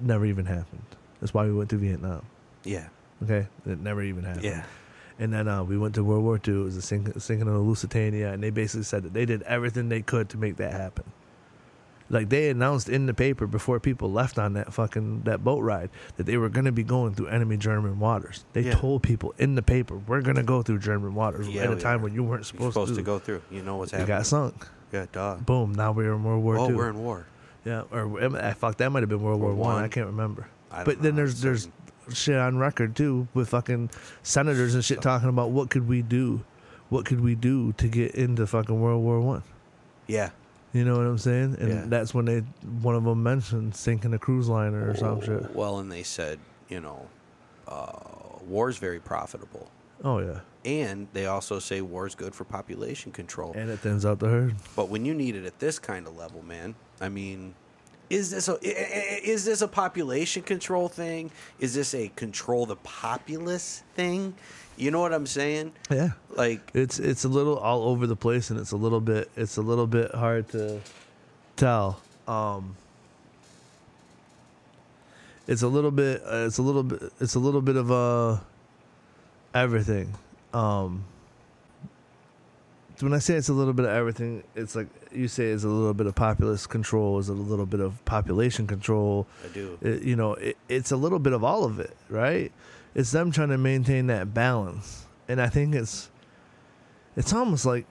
[0.00, 0.86] Never even happened.
[1.20, 2.22] That's why we went to Vietnam.
[2.64, 2.88] yeah,
[3.22, 4.44] Okay, it never even happened.
[4.44, 4.64] yeah.
[5.18, 6.54] And then uh, we went to World War II.
[6.54, 9.42] It was the sink- sinking of the Lusitania, and they basically said that they did
[9.42, 11.04] everything they could to make that happen.
[12.10, 15.90] Like they announced in the paper before people left on that fucking that boat ride
[16.16, 18.44] that they were going to be going through enemy German waters.
[18.54, 18.74] They Yeah.
[18.74, 21.76] told people in the paper we're going to go through German waters Yeah, at a
[21.76, 22.04] time are.
[22.04, 22.96] when you weren't supposed, supposed to.
[22.96, 23.42] to go through.
[23.50, 24.16] You know what's They happening.
[24.18, 24.66] got sunk.
[24.92, 25.44] Yeah, dog.
[25.44, 25.72] Boom!
[25.74, 26.74] Now we're in World War Oh, II.
[26.76, 27.26] we're in war.
[27.64, 29.74] yeah, or I fuck that might have been World War World One.
[29.74, 29.84] One.
[29.84, 30.48] I can't remember.
[30.72, 31.68] I don't But then there's there's
[32.10, 33.90] shit on record too with fucking
[34.22, 36.42] senators and shit talking about what could we do,
[36.88, 39.42] what could we do to get into fucking World War One.
[40.06, 40.30] Yeah.
[40.72, 41.56] You know what I'm saying?
[41.60, 41.84] And Yeah.
[41.86, 42.40] that's when they
[42.82, 45.54] one of them mentioned sinking a cruise liner or some shit.
[45.54, 47.06] Well, and they said, you know,
[47.66, 49.70] uh, war's very profitable.
[50.04, 53.52] Oh yeah, And they also say war's good for population control.
[53.56, 54.54] and it thins out the herd.
[54.76, 57.54] But when you need it at this kind of level, man, I mean,
[58.10, 61.30] is this a is this a population control thing?
[61.58, 64.34] Is this a control the populace thing?
[64.78, 65.72] You know what I'm saying?
[65.90, 69.28] Yeah, Like, it's it's a little all over the place, and it's a little bit
[69.36, 70.80] it's a little bit hard to
[71.56, 72.00] tell.
[72.28, 72.76] Um,
[75.48, 78.38] it's a little bit uh, it's a little bit it's a little bit of uh
[79.54, 80.14] everything.
[80.54, 81.04] Um,
[83.00, 85.68] when I say it's a little bit of everything, it's like you say it's a
[85.68, 89.26] little bit of populist control, is it a little bit of population control.
[89.44, 89.78] I do.
[89.80, 92.52] It, you know, it, it's a little bit of all of it, right?
[92.94, 96.10] It's them trying to maintain that balance, and I think it's
[97.16, 97.86] it's almost like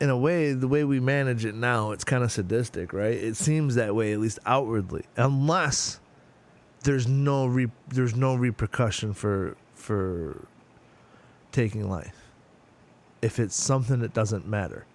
[0.00, 3.14] in a way the way we manage it now it's kind of sadistic right?
[3.14, 5.04] It seems that way at least outwardly.
[5.16, 6.00] Unless
[6.84, 10.46] there's no re- there's no repercussion for for
[11.52, 12.14] taking life.
[13.20, 14.86] If it's something that doesn't matter.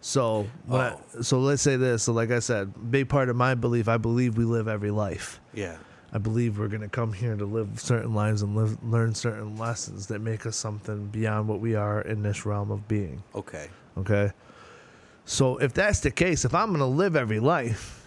[0.00, 1.22] So when I, oh.
[1.22, 4.36] so let's say this so like i said big part of my belief i believe
[4.36, 5.40] we live every life.
[5.54, 5.76] Yeah.
[6.14, 9.56] I believe we're going to come here to live certain lives and live, learn certain
[9.56, 13.22] lessons that make us something beyond what we are in this realm of being.
[13.34, 13.68] Okay.
[13.96, 14.30] Okay.
[15.24, 18.06] So if that's the case, if I'm going to live every life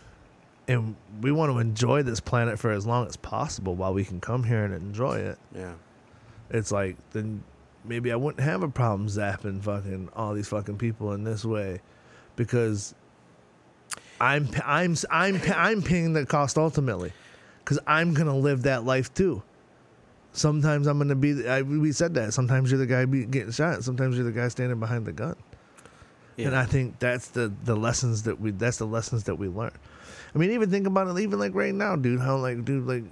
[0.67, 4.19] and we want to enjoy this planet for as long as possible while we can
[4.21, 5.73] come here and enjoy it, Yeah.
[6.51, 7.43] it's like, then
[7.83, 11.81] maybe I wouldn't have a problem zapping fucking all these fucking people in this way
[12.35, 12.93] because
[14.21, 17.11] I'm, I'm, I'm, I'm paying the cost ultimately.
[17.65, 19.41] Because I'm gonna live that life too.
[20.33, 21.47] Sometimes I'm gonna be.
[21.47, 22.33] I, we said that.
[22.33, 23.83] Sometimes you're the guy be, getting shot.
[23.83, 25.35] Sometimes you're the guy standing behind the gun.
[26.37, 26.47] Yeah.
[26.47, 28.51] And I think that's the the lessons that we.
[28.51, 29.71] That's the lessons that we learn.
[30.33, 31.19] I mean, even think about it.
[31.19, 32.19] Even like right now, dude.
[32.19, 33.03] How like, dude, like.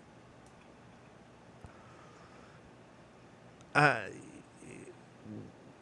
[3.74, 4.02] I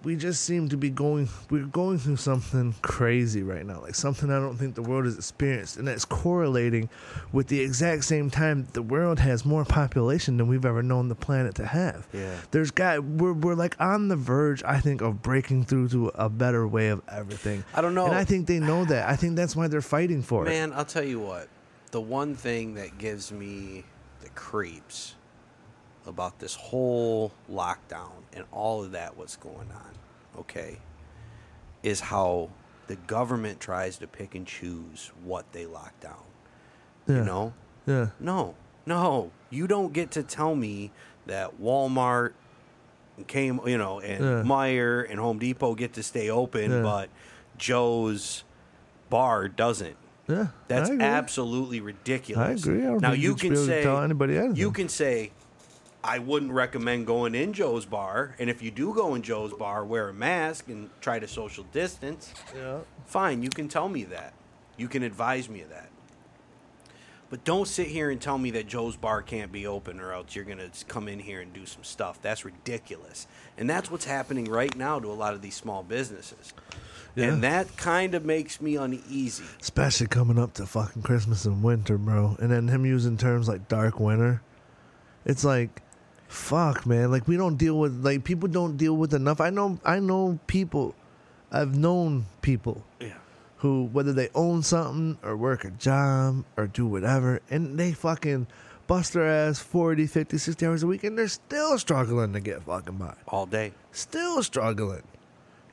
[0.03, 4.31] we just seem to be going we're going through something crazy right now like something
[4.31, 6.89] i don't think the world has experienced and that's correlating
[7.31, 11.15] with the exact same time the world has more population than we've ever known the
[11.15, 12.35] planet to have Yeah.
[12.51, 16.29] there's got we're, we're like on the verge i think of breaking through to a
[16.29, 18.05] better way of everything I don't know.
[18.07, 20.73] and i think they know that i think that's why they're fighting for it Man,
[20.73, 21.47] I'll tell you what.
[21.91, 23.83] The one thing that gives me
[24.21, 25.15] the creeps
[26.07, 29.91] about this whole lockdown and all of that what's going on,
[30.39, 30.77] okay,
[31.83, 32.49] is how
[32.87, 36.15] the government tries to pick and choose what they lock down.
[37.07, 37.15] yeah.
[37.17, 37.53] You know?
[37.85, 38.55] yeah No.
[38.85, 39.31] No.
[39.49, 40.91] You don't get to tell me
[41.27, 42.33] that Walmart
[43.27, 44.43] came, you know, and Yeah.
[44.43, 46.81] Meijer and Home Depot get to stay open, Yeah.
[46.81, 47.09] but
[47.57, 48.43] Joe's
[49.09, 49.95] bar doesn't.
[50.27, 52.47] yeah That's absolutely ridiculous.
[52.65, 52.83] I agree.
[52.83, 54.55] I don't now you can be able to say tell anybody anything.
[54.55, 55.31] you can say
[56.03, 59.85] I wouldn't recommend going in Joe's bar, and if you do go in Joe's bar,
[59.85, 62.33] wear a mask and try to social distance.
[62.55, 64.33] yeah Fine, you can tell me that.
[64.77, 65.89] You can advise me of that.
[67.29, 70.35] But don't sit here and tell me that Joe's bar can't be open or else
[70.35, 72.21] you're going to come in here and do some stuff.
[72.21, 73.25] That's ridiculous.
[73.57, 76.53] And that's what's happening right now to a lot of these small businesses.
[77.15, 77.27] Yeah.
[77.27, 79.45] And that kind of makes me uneasy.
[79.61, 82.35] especially coming up to fucking Christmas and winter, bro.
[82.39, 84.41] And then him using terms like dark winter.
[85.25, 85.81] It's like,
[86.31, 87.11] fuck, man.
[87.11, 89.41] Like we don't deal with like people don't deal with enough.
[89.41, 90.95] I know, I know people.
[91.51, 93.13] I've known people Yeah.
[93.57, 98.47] who, whether they own something or work a job or do whatever, and they fucking
[98.87, 102.63] bust their ass 40, 50, 60 hours a week, and they're still struggling to get
[102.63, 103.13] fucking by.
[103.27, 103.73] All day.
[103.91, 105.03] Still struggling.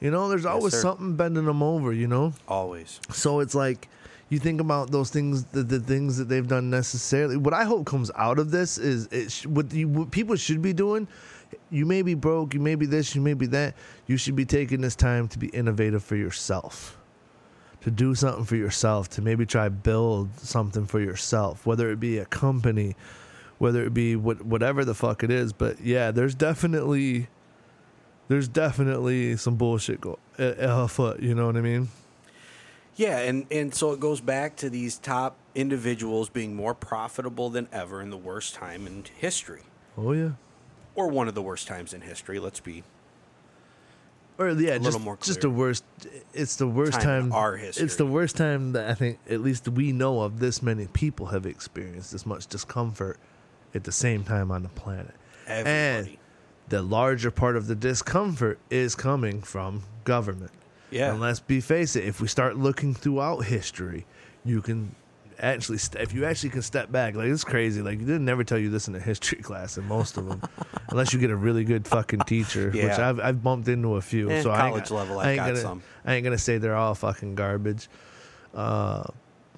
[0.00, 0.80] You know, there's always sir.
[0.82, 2.32] something bending them over, you know?
[2.48, 3.00] Always.
[3.10, 3.88] So it's like
[4.30, 7.36] you think about those things, the, the things that they've done necessarily.
[7.36, 10.60] What I hope comes out of this is it sh- what, you, what people should
[10.60, 11.08] be doing.
[11.70, 13.74] You may be broke, you may be this, you may be that.
[14.06, 16.98] You should be taking this time to be innovative for yourself,
[17.80, 22.18] to do something for yourself, to maybe try build something for yourself, whether it be
[22.18, 22.96] a company,
[23.56, 25.54] whether it be what whatever the fuck it is.
[25.54, 27.28] But yeah, there's definitely
[28.28, 31.20] there's definitely some bullshit go uh, afoot.
[31.20, 31.88] You know what I mean?
[32.98, 37.68] Yeah, and, and so it goes back to these top individuals being more profitable than
[37.72, 39.62] ever in the worst time in history.
[39.96, 40.32] Oh yeah.
[40.96, 42.82] Or one of the worst times in history, let's be
[44.36, 45.84] Or yeah, little just, more just the worst.
[46.34, 47.24] It's the worst Time time.
[47.26, 50.60] in our It's the worst time that I think, at least we know of, this
[50.60, 53.20] many people have experienced this much discomfort
[53.76, 55.14] at the same time on the planet.
[55.46, 56.16] And
[56.68, 60.50] the larger part of the discomfort is coming from government.
[60.90, 61.10] Yeah.
[61.12, 64.06] And let's be face it, if we start looking throughout history,
[64.44, 64.94] you can
[65.38, 67.82] actually, st- if you actually can step back, like it's crazy.
[67.82, 70.42] Like they didn't never tell you this in a history class in most of them,
[70.88, 74.30] unless you get a really good fucking teacher, which I've, I've bumped into a few.
[74.30, 75.82] Eh, so I ain't- college level, I've I ain't got gonna, some.
[76.04, 77.88] I ain't gonna say they're all fucking garbage.
[78.54, 79.04] Uh,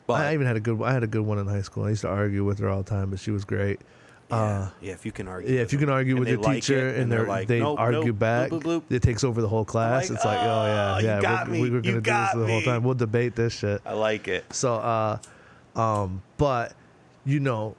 [0.06, 1.84] But I even had a good, I had a good one in high school.
[1.84, 3.80] I used to argue with her all the time, but she was great.
[4.30, 5.54] Yeah, Uh, yeah, if you can argue.
[5.54, 7.60] yeah, if you can argue with your like teacher it, and they're they're, like, they
[7.60, 8.92] nope, argue nope, back, bloop, bloop, bloop.
[8.92, 10.08] it takes over the whole class.
[10.08, 12.32] like, it's like, oh yeah, "Oh, you yeah, got we're, we're you gonna do this
[12.34, 12.82] the whole time.
[12.84, 13.80] We'll debate this shit.
[13.84, 14.44] I like it.
[14.52, 15.18] So, uh,
[15.76, 16.74] um, but
[17.24, 17.76] you know,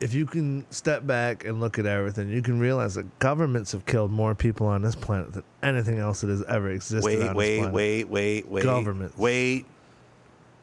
[0.00, 3.86] if you can step back and look at everything, you can realize that governments have
[3.86, 7.04] killed more people on this planet than anything else that has ever existed.
[7.06, 7.74] Wait, on this wait, planet.
[7.74, 8.64] wait, wait, wait.
[8.64, 9.16] Governments.
[9.16, 9.64] Wait.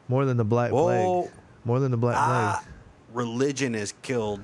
[0.08, 1.22] More than the Black Whoa.
[1.22, 1.32] Plague.
[1.64, 3.16] More than the Black Ah, Plague.
[3.16, 4.42] religion has killed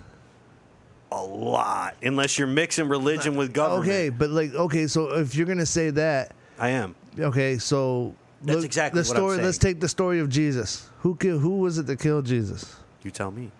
[1.12, 1.96] a lot.
[2.02, 3.88] Unless you're mixing religion with government.
[3.88, 6.94] Okay, but like, okay, so if you're gonna say that, I am.
[7.18, 9.36] okay, so That's exactly the what I'm story.
[9.44, 9.74] Let's saying.
[9.74, 10.88] take the story of Jesus.
[11.00, 11.42] Who killed?
[11.42, 12.74] Who was it that killed Jesus?
[13.02, 13.50] You tell me.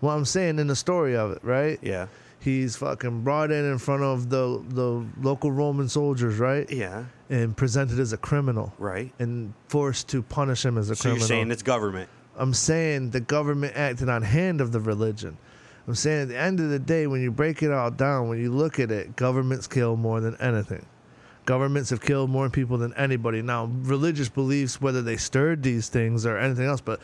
[0.00, 1.78] Well, I'm saying in the story of it, right?
[1.82, 2.06] Yeah.
[2.38, 6.70] He's fucking brought in in front of the the local Roman soldiers, right?
[6.70, 7.04] Yeah.
[7.28, 9.12] And presented as a criminal, Right.
[9.18, 11.18] and forced to punish him as a So criminal.
[11.20, 12.08] you're saying it's government.
[12.36, 15.36] I'm saying the government acted on hand of the religion.
[15.86, 18.38] I'm saying at the end of the day, when you break it all down, when
[18.40, 20.84] you look at it, governments kill more than anything.
[21.46, 23.42] Governments have killed more people than anybody.
[23.42, 27.00] Now, religious beliefs, whether they stirred these things or anything else, but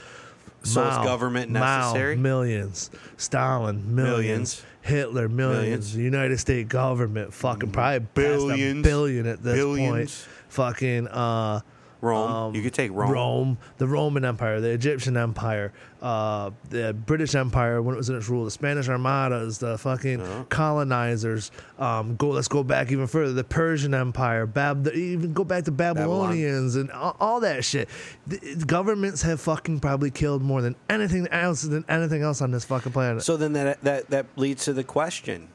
[0.62, 2.17] So is Mao- government Mao, necessary?
[2.17, 2.91] millions.
[3.17, 4.17] Stalin, millions.
[4.19, 4.62] Millions.
[4.83, 5.62] Hitler, millions.
[5.62, 5.95] Millions.
[5.95, 8.83] The United States government, fucking probably past a Billions.
[8.85, 10.11] billion at this point.
[10.49, 11.61] Fucking uh,
[12.01, 12.55] Rome.
[12.55, 13.09] you could take Rome.
[13.09, 18.11] Um, Rome, the Roman Empire, the Egyptian Empire, uh, the British Empire when it was
[18.11, 20.45] in its rule, the Spanish Armadas, the fucking Uh-huh.
[20.49, 21.51] colonizers.
[21.79, 23.33] Um, go, let's go back even further.
[23.33, 27.89] The Persian Empire, Bab, the, even go back to Babylonians and all, all that shit.
[28.27, 32.65] The, governments have fucking probably killed more than anything else than anything else on this
[32.65, 33.23] fucking planet.
[33.23, 35.49] So then that that that leads to the question: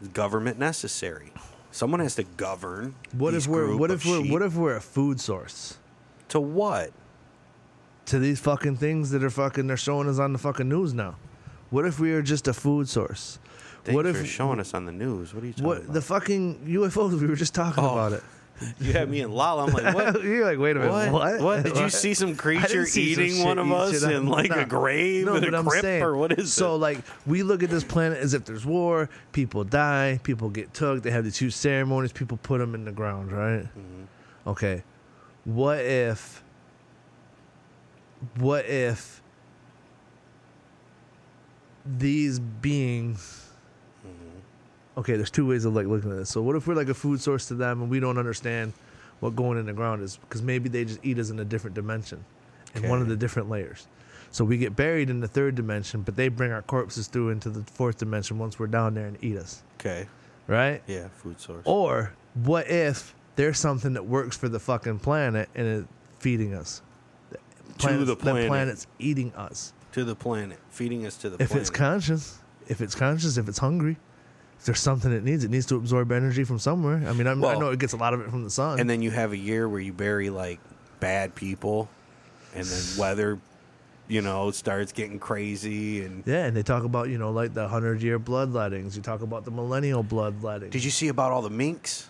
[0.00, 1.32] Is government necessary?
[1.72, 2.94] Someone has to govern.
[3.12, 4.32] what if we're what if we're sheep.
[4.32, 5.78] what if we're a food source?
[6.30, 6.90] To what?
[8.06, 11.14] to these fucking things that are fucking they're showing us on the fucking news now.
[11.70, 13.38] What if we are just a food source?
[13.84, 15.32] Thanks what if showing us on the news?
[15.32, 15.92] What are you talking what about?
[15.92, 17.20] the fucking UFOs?
[17.20, 18.22] We were just talking Oh, about it.
[18.80, 19.66] you had me and Lala.
[19.66, 20.22] I'm like, what?
[20.24, 21.12] You're like, wait a minute, What?
[21.12, 21.40] what?
[21.40, 21.62] What?
[21.64, 25.26] Did you see some creature some eating shit one of us in like a grave
[25.26, 26.78] No, in a I'm crypt saying, or what is so it?
[26.78, 31.02] like we look at this planet as if there's war, people die, people get took,
[31.04, 33.62] they have these huge ceremonies, people put them in the ground, right?
[33.62, 34.48] Mm-hmm.
[34.48, 34.82] Okay,
[35.44, 36.42] what if?
[38.36, 39.22] What if
[41.86, 43.48] these beings?
[44.06, 44.98] Mm-hmm.
[45.00, 46.30] Okay, there's two ways of like looking at this.
[46.30, 48.72] So what if we're like a food source to them and we don't understand
[49.20, 50.16] what going in the ground is?
[50.16, 52.24] Because maybe they just eat us in a different dimension,
[52.74, 53.86] in one of the different layers.
[54.32, 57.50] So we get buried in the third dimension, but they bring our corpses through into
[57.50, 60.06] the fourth dimension once we're down there and eat us, Okay.
[60.46, 60.82] right?
[60.86, 61.62] Yeah, food source.
[61.64, 65.88] Or what if there's something that works for the fucking planet and it's
[66.18, 66.82] feeding us?
[67.30, 67.38] The
[67.78, 68.42] planet's- the planet.
[68.42, 69.72] The planet's eating us.
[69.92, 71.52] to the planet, feeding us to the If planet.
[71.56, 72.38] If it's conscious,
[72.68, 73.96] if it's conscious, if it's hungry,
[74.58, 77.02] if there's something it needs, it needs to absorb energy from somewhere.
[77.08, 78.78] I mean, I'm, I know it gets a lot of it from the sun.
[78.78, 80.60] and then you have a year where you bury like
[81.00, 81.88] bad people,
[82.54, 83.38] and then weather,
[84.06, 86.04] you know, starts getting crazy.
[86.04, 88.94] And yeah, and they talk about you know like the hundred year bloodlettings.
[88.96, 90.68] You talk about the millennial bloodletting.
[90.68, 92.09] did you see about all the minks?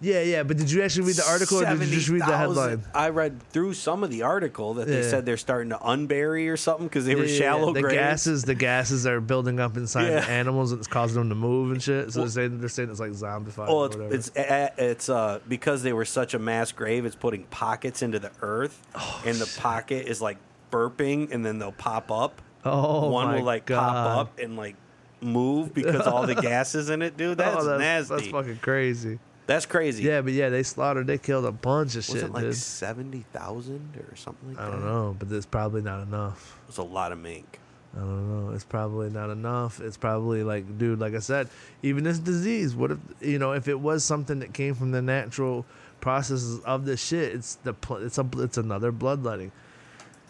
[0.00, 0.42] Yeah, yeah.
[0.42, 2.84] But did you actually read the article, or did you just read the 70,000 headline?
[2.94, 5.08] I read through some of the article that they Yeah.
[5.08, 7.72] said they're starting to unbury or something because they were Yeah, yeah, shallow yeah.
[7.74, 7.94] The graves.
[7.94, 10.20] gases, the gases are building up inside Yeah.
[10.20, 12.12] the animals, and it's causing them to move and shit.
[12.12, 13.68] So they're saying they're saying it's like zombified.
[13.68, 14.14] Well, or it's whatever.
[14.14, 17.06] it's it's uh because they were such a mass grave.
[17.06, 20.36] It's putting pockets into the earth, Oh, and the pocket is like
[20.70, 22.42] burping, and then they'll pop up.
[22.64, 23.78] oh One my will like God.
[23.78, 24.76] pop up and like
[25.22, 27.38] move because all the gas is in it, dude.
[27.38, 28.14] That's, oh, that's nasty.
[28.16, 29.18] That's fucking crazy.
[29.46, 30.02] That's crazy.
[30.04, 31.06] Yeah, but yeah, they slaughtered.
[31.06, 32.14] They killed a bunch of shit.
[32.14, 32.56] was shit, it like dude.
[32.56, 34.72] seventy thousand or something like I that?
[34.72, 36.58] don't know, but it's probably not enough.
[36.68, 37.60] It's a lot of mink.
[37.94, 38.54] I don't know.
[38.54, 39.80] It's probably not enough.
[39.80, 41.48] It's probably like, dude, like I said,
[41.82, 42.74] even this disease.
[42.74, 45.64] What if you know if it was something that came from the natural
[46.00, 47.34] processes of this shit?
[47.34, 49.52] It's the it's a it's another bloodletting.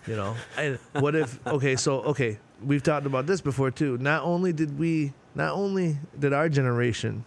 [0.07, 1.45] You know, and what if?
[1.47, 3.97] Okay, so okay, we've talked about this before too.
[3.97, 7.25] Not only did we, not only did our generation,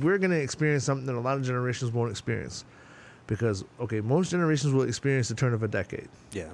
[0.00, 2.64] we're gonna experience something that a lot of generations won't experience,
[3.26, 6.08] because okay, most generations will experience the turn of a decade.
[6.32, 6.50] Yeah,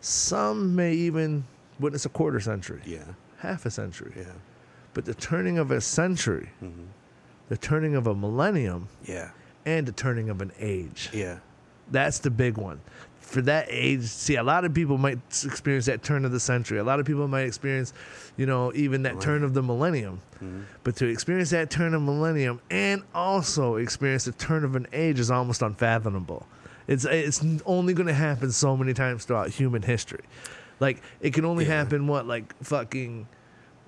[0.00, 1.44] Some may even
[1.80, 3.04] witness a quarter century yeah,
[3.38, 4.12] half a century.
[4.16, 4.32] yeah,
[4.94, 6.86] But the turning of a century, Mhm.
[7.48, 9.30] the turning of a millennium, yeah,
[9.64, 11.10] and the turning of an age.
[11.12, 11.38] yeah.
[11.90, 12.80] That's the big one.
[13.26, 16.78] For that age, see, a lot of people might experience that turn of the century.
[16.78, 17.92] A lot of people might experience,
[18.36, 20.20] you know, even that turn of the millennium.
[20.36, 20.60] Mm-hmm.
[20.84, 25.18] But to experience that turn of millennium and also experience the turn of an age
[25.18, 26.46] is almost unfathomable.
[26.86, 30.22] It's it's only going to happen so many times throughout human history.
[30.78, 31.78] Like it can only Yeah.
[31.82, 33.26] happen what like fucking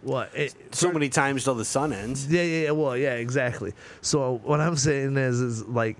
[0.03, 2.27] what it, So many times till the sun ends.
[2.27, 2.71] yeah, yeah, yeah.
[2.73, 3.73] Well, yeah, exactly.
[4.01, 5.97] So what I'm saying is, is like,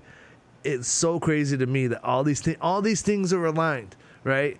[0.63, 4.57] it's so crazy to me that all these things, all these things are aligned, right?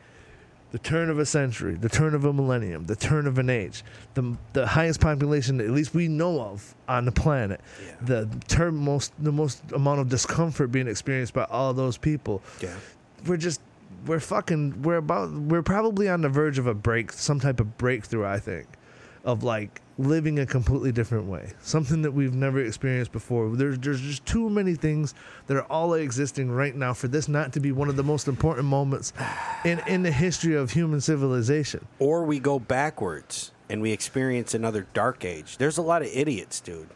[0.71, 3.83] The turn of a century, the turn of a millennium, the turn of an age,
[4.13, 7.95] the the highest population at least we know of on the planet, Yeah.
[8.01, 12.43] the term most the most amount of discomfort being experienced by all those people.
[12.61, 12.75] Yeah.
[13.25, 13.61] We're just
[14.05, 17.77] we're fucking we're about we're probably on the verge of a break, some type of
[17.79, 18.25] breakthrough.
[18.25, 18.67] I think
[19.25, 23.55] of like living a completely different way, something that we've never experienced before.
[23.55, 25.13] There's there's just too many things
[25.47, 28.27] that are all existing right now for this not to be one of the most
[28.27, 29.13] important moments
[29.65, 31.85] in in the history of human civilization.
[31.99, 35.57] Or we go backwards and we experience another dark age.
[35.57, 36.89] There's a lot of idiots, dude.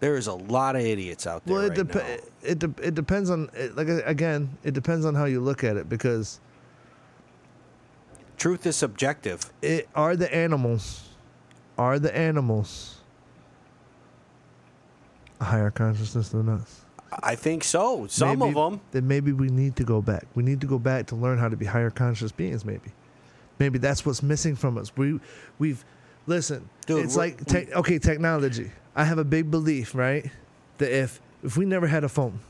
[0.00, 2.94] There is a lot of idiots out there Well, it right dep- it de- it
[2.94, 6.40] depends on it, like again, it depends on how you look at it because
[8.42, 9.52] Truth is subjective.
[9.62, 11.10] it are the animals
[11.78, 12.98] are the animals
[15.40, 16.80] a higher consciousness than us.
[17.22, 18.08] I think so.
[18.08, 18.80] Some Maybe- of them.
[18.90, 20.26] Then maybe we need to go back.
[20.34, 22.64] We need to go back to learn how to be higher conscious beings.
[22.64, 22.90] Maybe,
[23.60, 24.90] maybe that's what's missing from us.
[24.96, 25.20] We,
[25.60, 25.84] we've,
[26.26, 26.68] listen.
[26.86, 28.72] Dude, it's like te- okay, technology.
[28.96, 30.28] I have a big belief, right,
[30.78, 32.40] that if if we never had a phone,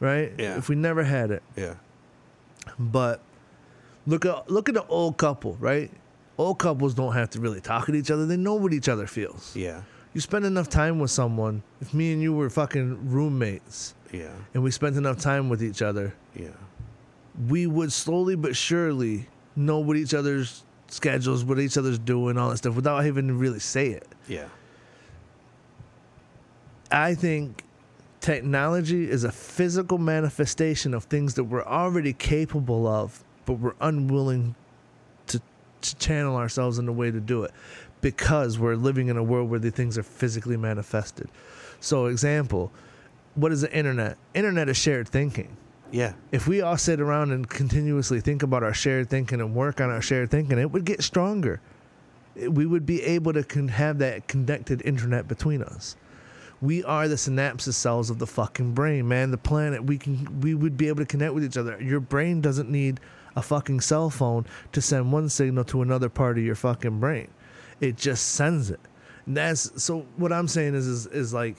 [0.00, 0.32] right?
[0.38, 0.58] Yeah.
[0.58, 1.76] If we never had it, Yeah.
[2.78, 3.22] but
[4.08, 5.90] look at look at an old couple, right?
[6.38, 9.06] Old couples don't have to really talk to each other; they know what each other
[9.06, 9.54] feels.
[9.54, 9.82] Yeah.
[10.14, 11.62] You spend enough time with someone.
[11.80, 14.30] If me and you were fucking roommates, Yeah.
[14.54, 16.48] and we spent enough time with each other, Yeah.
[17.48, 22.48] we would slowly but surely know what each other's schedules, what each other's doing, all
[22.50, 24.08] that stuff, without having to really say it.
[24.26, 24.46] Yeah.
[26.90, 27.64] I think
[28.20, 34.54] technology is a physical manifestation of things that we're already capable of, but we're unwilling
[35.26, 35.40] to,
[35.80, 37.50] to channel ourselves in a way to do it
[38.02, 41.30] because we're living in a world where the things are physically manifested.
[41.80, 42.70] So, example,
[43.36, 44.18] what is the internet?
[44.34, 45.56] Internet is shared thinking.
[45.90, 46.12] Yeah.
[46.30, 49.88] If we all sit around and continuously think about our shared thinking and work on
[49.88, 51.62] our shared thinking, it would get stronger.
[52.36, 55.96] We would be able to con- have that connected internet between us.
[56.60, 59.30] We are the synapses cells of the fucking brain, man.
[59.30, 59.84] The planet.
[59.84, 60.40] We can.
[60.40, 61.80] We would be able to connect with each other.
[61.80, 63.00] Your brain doesn't need
[63.38, 67.28] a fucking cell phone to send one signal to another part of your fucking brain.
[67.80, 68.80] It just sends it.
[69.26, 70.06] And that's so.
[70.16, 71.56] What I'm saying is, is, is like.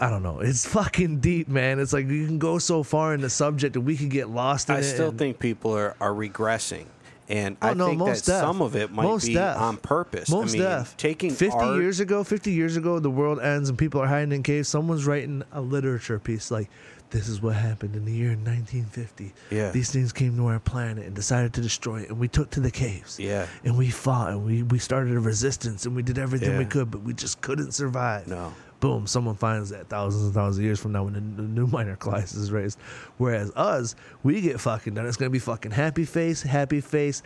[0.00, 0.40] I don't know.
[0.40, 1.78] It's fucking deep, man.
[1.78, 4.68] It's like you can go so far in the subject that we could get lost
[4.68, 4.82] in I it.
[4.84, 6.86] still and- think people are, are regressing.
[7.26, 9.56] And Oh, I no, think that most some of it might Most be def.
[9.56, 10.28] on purpose.
[10.28, 10.96] Most I mean, def.
[10.98, 14.32] taking 50 art, years ago, 50 years ago, the world ends and people are hiding
[14.32, 14.68] in caves.
[14.68, 16.68] Someone's writing a literature piece like,
[17.14, 19.32] this is what happened in the year 1950.
[19.52, 19.70] Yeah.
[19.70, 22.10] These things came to our planet and decided to destroy it.
[22.10, 23.20] And we took to the caves.
[23.20, 23.46] Yeah.
[23.62, 26.90] And we fought and we, we started a resistance and we did everything we could,
[26.90, 28.26] but we just couldn't survive.
[28.26, 28.52] No.
[28.80, 31.68] Boom, someone finds that thousands and thousands of years from now when the, the new
[31.68, 32.80] minor class is raised.
[33.16, 33.94] Whereas us,
[34.24, 35.06] we get fucking done.
[35.06, 37.22] It's going to be fucking happy face, happy face,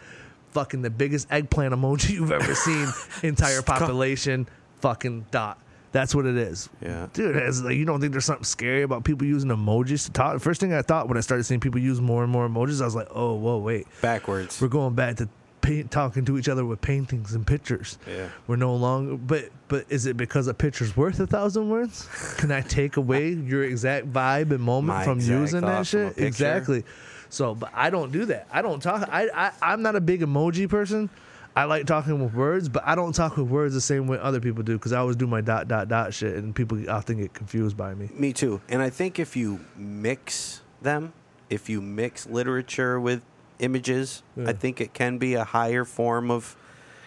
[0.50, 2.88] fucking the biggest eggplant emoji you've ever seen,
[3.22, 4.46] entire population,
[4.80, 5.58] fucking dot.
[5.92, 6.68] That's what it is.
[6.82, 7.08] Yeah.
[7.12, 10.40] Dude, it's like, you don't think there's something scary about people using emojis to talk?
[10.40, 12.84] First thing I thought when I started seeing people use more and more emojis, I
[12.84, 13.86] was like, oh, whoa, wait.
[14.02, 14.60] Backwards.
[14.60, 15.28] We're going back to
[15.60, 17.98] paint, talking to each other with paintings and pictures.
[18.06, 18.28] Yeah.
[18.46, 19.16] We're no longer.
[19.16, 22.08] But but is it because a picture's worth a thousand words?
[22.38, 26.00] Can I take away your exact vibe and moment My from using that thoughts from
[26.00, 26.24] a shit?
[26.24, 26.84] Exactly.
[27.30, 28.48] So, but I don't do that.
[28.50, 29.08] I don't talk.
[29.10, 31.10] I, I I'm not a big emoji person.
[31.58, 34.38] I like talking with words, but I don't talk with words the same way other
[34.38, 37.34] people do because I always do my dot dot dot shit, and people often get
[37.34, 38.08] confused by me.
[38.14, 38.60] Me too.
[38.68, 41.12] And I think if you mix them,
[41.50, 43.22] if you mix literature with
[43.58, 44.50] images, Yeah.
[44.50, 46.56] I think it can be a higher form of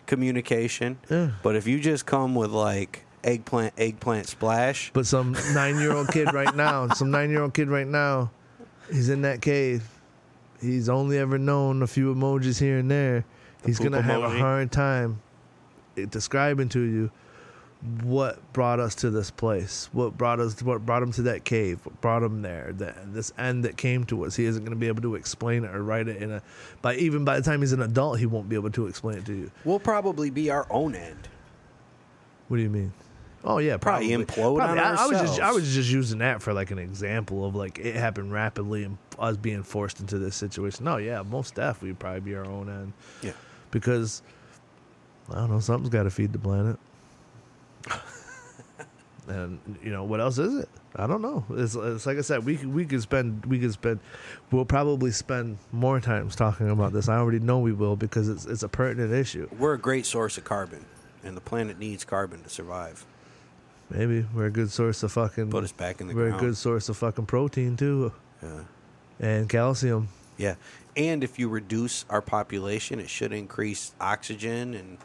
[0.05, 0.97] communication.
[1.09, 1.29] Yeah.
[1.43, 6.09] But if you just come with like eggplant, eggplant splash, But some nine year old
[6.09, 8.31] kid right now, some nine year old kid right now,
[8.91, 9.87] he's in that cave.
[10.59, 13.23] He's only ever known a few emojis here and there.
[13.65, 15.21] He's gonna have a hard time
[16.09, 17.11] describing to you
[18.03, 21.79] what brought us to this place, what brought us, what brought him to that cave,
[21.83, 24.35] what brought him there, that this end that came to us.
[24.35, 26.43] He isn't gonna be able to explain it or write it in a.
[26.81, 29.25] By even by the time he's an adult, he won't be able to explain it
[29.25, 29.51] to you.
[29.65, 31.27] we'll probably be our own end.
[32.47, 32.93] What do you mean?
[33.43, 36.41] Oh yeah, Probably probably, implode on I, I was just I was just using that
[36.43, 40.35] for like an example of like it happened rapidly and us being forced into this
[40.35, 40.85] situation.
[40.85, 42.93] No, yeah, most deaf we'd probably be our own end
[43.23, 43.31] Yeah.
[43.71, 44.21] Because
[45.29, 46.77] I don't know something's got to feed the planet.
[49.27, 50.69] and you know what else is it?
[50.95, 51.45] I don't know.
[51.51, 53.99] It's, it's like I said, we we could spend we could spend
[54.51, 57.07] we'll probably spend more times talking about this.
[57.07, 59.47] I already know we will because it's it's a pertinent issue.
[59.57, 60.85] We're a great source of carbon,
[61.23, 63.05] and the planet needs carbon to survive.
[63.89, 66.41] Maybe we're a good source of fucking Put us back in the we're ground.
[66.41, 68.63] a good source of fucking protein too Yeah.
[69.19, 70.07] and calcium.
[70.37, 70.55] Yeah.
[70.95, 74.97] And if you reduce our population, it should increase oxygen and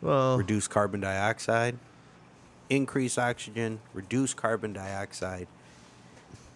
[0.00, 1.78] Well, reduce carbon dioxide.
[2.68, 5.46] Increase oxygen, reduce carbon dioxide,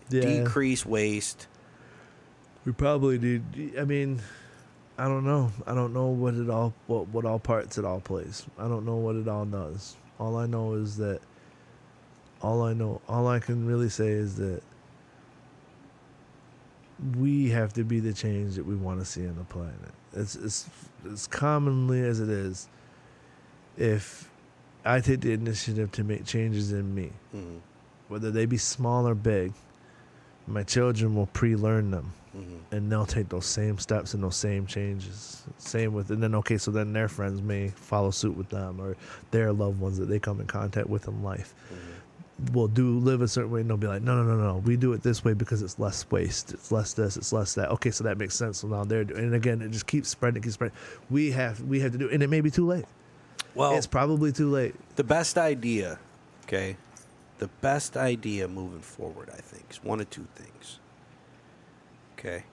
[0.09, 1.47] yeah, decrease waste.
[2.64, 3.78] we probably need.
[3.78, 4.20] I mean,
[4.99, 5.53] I don't know.
[5.68, 8.45] I don't know what it all what what all parts it all plays.
[8.59, 9.95] I don't know what it all does.
[10.18, 11.20] All I know is that.
[12.43, 14.62] All I know, all I can really say is that
[17.18, 19.74] we have to be the change that we want to see on the planet.
[20.14, 20.68] It's it's
[21.11, 22.68] as commonly as it is.
[23.76, 24.30] If
[24.84, 27.61] I take the initiative to make changes in me, Mhm,
[28.09, 29.53] whether they be small or big,
[30.46, 32.59] my children will pre-learn them, mhm.
[32.72, 35.42] and they'll take those same steps and those same changes.
[35.59, 38.96] Same with, and then okay, so then their friends may follow suit with them, or
[39.30, 41.55] their loved ones that they come in contact with in life
[42.53, 44.76] will do live a certain way, and they'll be like, no, no, no, no, we
[44.76, 47.70] do it this way because it's less waste, it's less this, it's less that.
[47.70, 48.59] Okay, so that makes sense.
[48.59, 50.76] So now they're doing, and again, it just keeps spreading, keeps spreading.
[51.09, 52.86] We have, we have to do, and it may be too late.
[53.55, 54.74] Well, it's probably too late.
[54.97, 55.99] the best idea,
[56.45, 56.76] okay,
[57.38, 60.78] the best idea moving forward, I think, is one of two things.
[62.18, 62.45] Okay.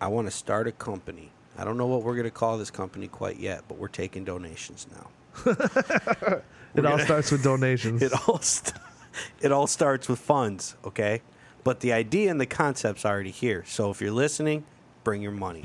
[0.00, 1.30] I want to start a company.
[1.56, 4.22] I don't know what we're going to call this company quite yet, but we're taking
[4.24, 6.40] donations now.
[6.74, 8.02] It all starts with donations.
[8.02, 8.74] It all st-
[9.40, 11.22] it all starts with funds, okay?
[11.62, 13.64] But the idea and the concept's already here.
[13.66, 14.64] So if you're listening,
[15.02, 15.64] bring your money.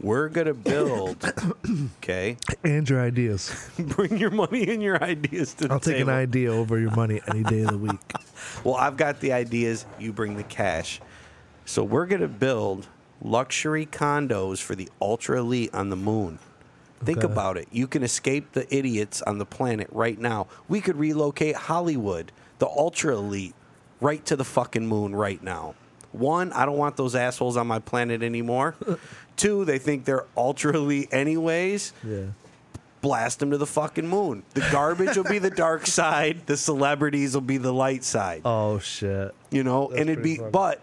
[0.00, 1.30] We're gonna build,
[1.98, 2.38] okay?
[2.64, 3.68] and your ideas.
[3.78, 7.20] bring your money and your ideas to the I'll take an idea over your money
[7.28, 8.00] any day of the week.
[8.64, 9.84] Well, I've got the ideas.
[9.98, 11.00] You bring the cash.
[11.66, 12.86] So we're gonna build
[13.22, 16.38] luxury condos for the ultra elite on the moon.
[17.04, 17.26] Think Okay.
[17.32, 17.68] about it.
[17.70, 20.46] You can escape the idiots on the planet right now.
[20.68, 23.54] We could relocate Hollywood, the ultra elite,
[24.00, 25.74] right to the fucking moon right now.
[26.12, 28.76] One, I don't want those assholes on my planet anymore.
[29.36, 31.92] Two, they think they're ultra elite anyways.
[32.06, 32.26] Yeah.
[33.00, 34.42] Blast them to the fucking moon.
[34.54, 36.46] The garbage will be the dark side.
[36.46, 38.42] The celebrities will be the light side.
[38.44, 39.34] Oh shit.
[39.50, 40.50] You know, That's and it'd be, funny.
[40.50, 40.82] but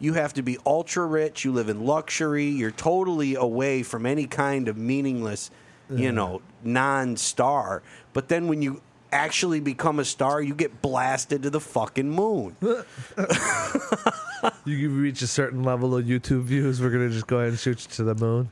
[0.00, 1.44] you have to be ultra rich.
[1.44, 2.46] You live in luxury.
[2.46, 5.50] You're totally away from any kind of meaningless,
[5.88, 7.82] you know, non star.
[8.12, 8.82] But then when you
[9.16, 12.56] actually become a star, you get blasted to the fucking moon.
[14.64, 17.82] You reach a certain level of YouTube views, we're gonna just go ahead and shoot
[17.82, 18.50] you to the moon.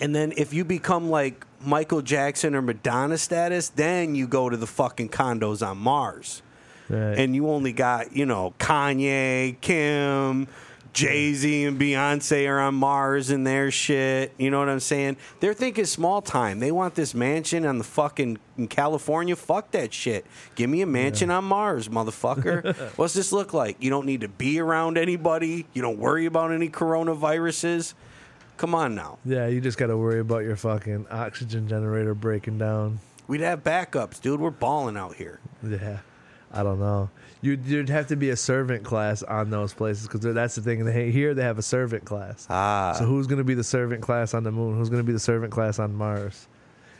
[0.00, 4.56] And then if you become like Michael Jackson or Madonna status, then you go to
[4.56, 6.42] the fucking condos on Mars.
[6.88, 7.16] Right.
[7.16, 10.48] and you only got you know Kanye, Kim,
[10.92, 14.32] Jay Z, and Beyonce are on Mars and their shit.
[14.36, 15.16] You know what I'm saying?
[15.40, 16.58] They're thinking small time.
[16.58, 19.34] They want this mansion on the fucking in California.
[19.34, 20.26] Fuck that shit.
[20.54, 22.74] Give me a mansion on Mars, motherfucker.
[22.98, 23.76] What's this look like?
[23.80, 25.66] You don't need to be around anybody.
[25.72, 27.94] You don't worry about any coronaviruses.
[28.58, 29.18] Come on now.
[29.24, 33.00] yeah, you just gotta worry about your fucking oxygen generator breaking down.
[33.26, 34.40] We'd have backups, dude.
[34.40, 35.40] We're balling out here.
[35.66, 36.00] Yeah,
[36.52, 37.08] I don't know.
[37.42, 40.84] You'd you'd have to be a servant class on those places because that's the thing.
[40.84, 42.46] They here they have a servant class.
[42.48, 42.94] Ah.
[42.96, 44.78] So who's gonna be the servant class on the moon?
[44.78, 46.46] Who's gonna be the servant class on Mars?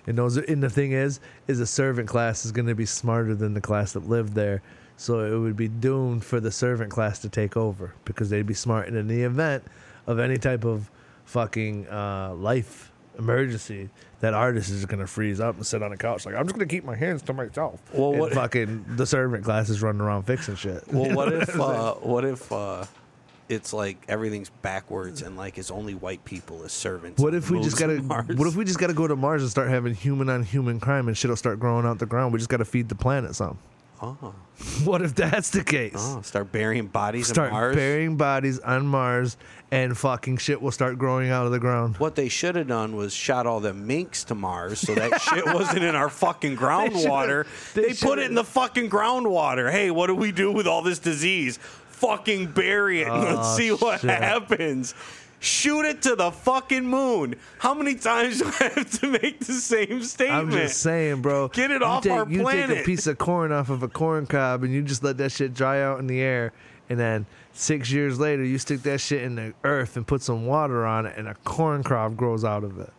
[0.06, 3.54] And those and the thing is, is the servant class is gonna be smarter than
[3.54, 4.62] the class that lived there.
[4.96, 8.54] So it would be doomed for the servant class to take over because they'd be
[8.54, 8.88] smart.
[8.88, 9.64] And in the event
[10.06, 10.90] of any type of
[11.24, 13.88] fucking uh, life emergency,
[14.20, 16.66] that artist is gonna freeze up and sit on a couch like I'm just gonna
[16.66, 17.80] keep my hands to myself.
[17.92, 20.84] Well, And what- fucking the servant class is running around fixing shit.
[20.92, 22.84] Well, what if uh, what if uh,
[23.48, 27.20] it's like everything's backwards and like it's only white people as servants?
[27.22, 28.00] What if we just gotta?
[28.02, 28.36] Mars?
[28.36, 31.08] What if we just gotta go to Mars and start having human on human crime
[31.08, 32.32] and shit'll start growing out the ground?
[32.32, 33.58] We just gotta feed the planet some.
[34.00, 34.34] oh,
[34.84, 35.94] What if that's the case?
[35.98, 37.76] oh, start burying bodies start on Mars?
[37.76, 39.36] burying bodies on Mars
[39.72, 41.96] and fucking shit will start growing out of the ground.
[41.96, 45.44] what they should have done was shot all the minks to Mars so that shit
[45.46, 47.46] wasn't in our fucking groundwater.
[47.74, 49.70] they They, put it in the fucking groundwater.
[49.72, 51.58] Hey, what do we do with all this disease?
[51.88, 54.10] Fucking bury it and Oh, let's see what shit.
[54.10, 54.94] happens.
[55.40, 57.34] Shoot it to the fucking moon.
[57.58, 60.38] How many times do I have to make the same statement?
[60.40, 61.48] I'm just saying, bro.
[61.48, 63.88] Get it you off take, our you take a piece of corn off of a
[63.88, 66.52] corn cob and you just let that shit dry out in the air,
[66.88, 70.46] and then six years later you stick that shit in the earth and put some
[70.46, 72.92] water on it, and a corn crop grows out of it.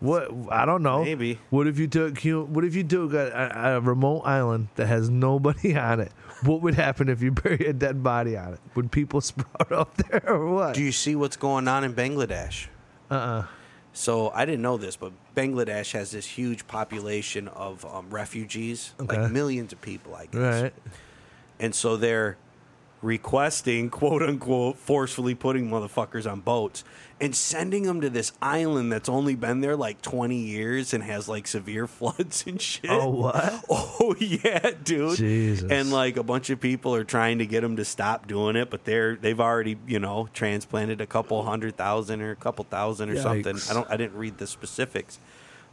[0.00, 1.04] What I don't know.
[1.04, 1.38] Maybe.
[1.50, 5.76] What if you took What if you took a, a, remote island that has nobody
[5.76, 6.12] on it?
[6.42, 8.60] What would happen if you bury a dead body on it?
[8.74, 10.74] Would people sprout up there or what?
[10.74, 12.68] Do you see what's going on in Bangladesh?
[13.10, 13.46] uh uh
[13.92, 19.20] So I didn't know this, but Bangladesh has this huge population of um, refugees, Okay.
[19.20, 20.62] like millions of people, I guess.
[20.62, 20.74] Right.
[21.58, 22.38] And so they're
[23.02, 26.84] requesting, quote unquote, forcefully putting motherfuckers on boats
[27.20, 31.28] and sending them to this island that's only been there like 20 years and has
[31.28, 32.90] like severe floods and shit.
[32.90, 33.64] Oh what?
[33.68, 35.16] Oh yeah, dude.
[35.18, 35.70] Jesus.
[35.70, 38.70] And like a bunch of people are trying to get them to stop doing it,
[38.70, 43.10] but they're they've already you know transplanted a couple hundred thousand or a couple thousand
[43.10, 43.56] or something.
[43.70, 45.18] I don't I didn't read the specifics,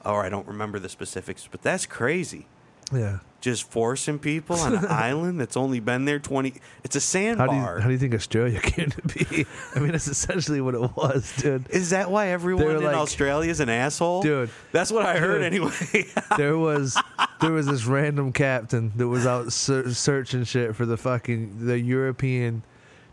[0.05, 2.45] or I don't remember the specifics, but that's crazy.
[2.93, 3.19] Yeah.
[3.39, 6.55] Just forcing people on an island that's only been there twenty.
[6.83, 7.47] It's a How sandbar.
[7.47, 9.45] do you how do you think Australia came to be?
[9.75, 11.69] I mean, that's essentially what it was, dude.
[11.69, 14.49] is that why everyone They're in like- Australia is an asshole, Dude.
[14.71, 15.53] That's what I heard Dude.
[15.53, 16.05] anyway.
[16.38, 16.97] There was
[17.39, 21.79] there was this random captain that was out ser- searching shit for the fucking the
[21.79, 22.63] European,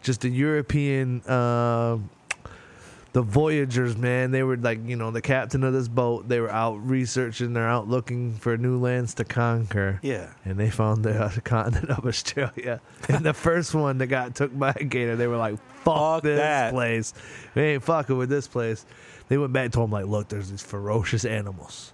[0.03, 1.20] just the European.
[1.27, 1.99] Uh,
[3.15, 6.29] the Voyagers, man, they were like, you know, the captain of this boat.
[6.29, 7.53] They were out researching.
[7.53, 10.01] They're out looking for new lands to conquer.
[10.03, 10.33] yeah.
[10.45, 12.81] and they found the uh, continent of Australia.
[13.09, 16.23] And the first one that got took by a gator, they were like, "Fuck, Fuck
[16.25, 16.73] this that.
[16.73, 17.15] place!
[17.55, 18.85] We ain't fucking with this place."
[19.29, 21.93] They went back and told them like, "Look, there's these ferocious animals.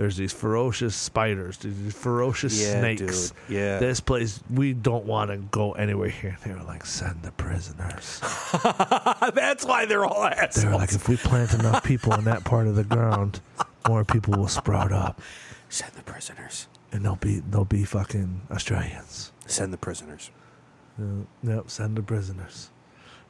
[0.00, 3.00] There's these ferocious spiders, these ferocious Yeah, snakes.
[3.02, 3.32] dude.
[3.54, 3.78] Yeah.
[3.80, 6.38] This place, we don't want to go anywhere here.
[6.42, 8.18] They were like, send the prisoners.
[9.34, 10.64] That's why they're all assholes.
[10.64, 13.42] They were like, if we plant enough people in that part of the ground,
[13.86, 15.20] more people will sprout up,
[15.68, 16.66] Send the prisoners.
[16.92, 19.32] and they'll be they'll be fucking Australians.
[19.44, 20.30] Send the prisoners.
[21.42, 22.70] Yep, send the prisoners.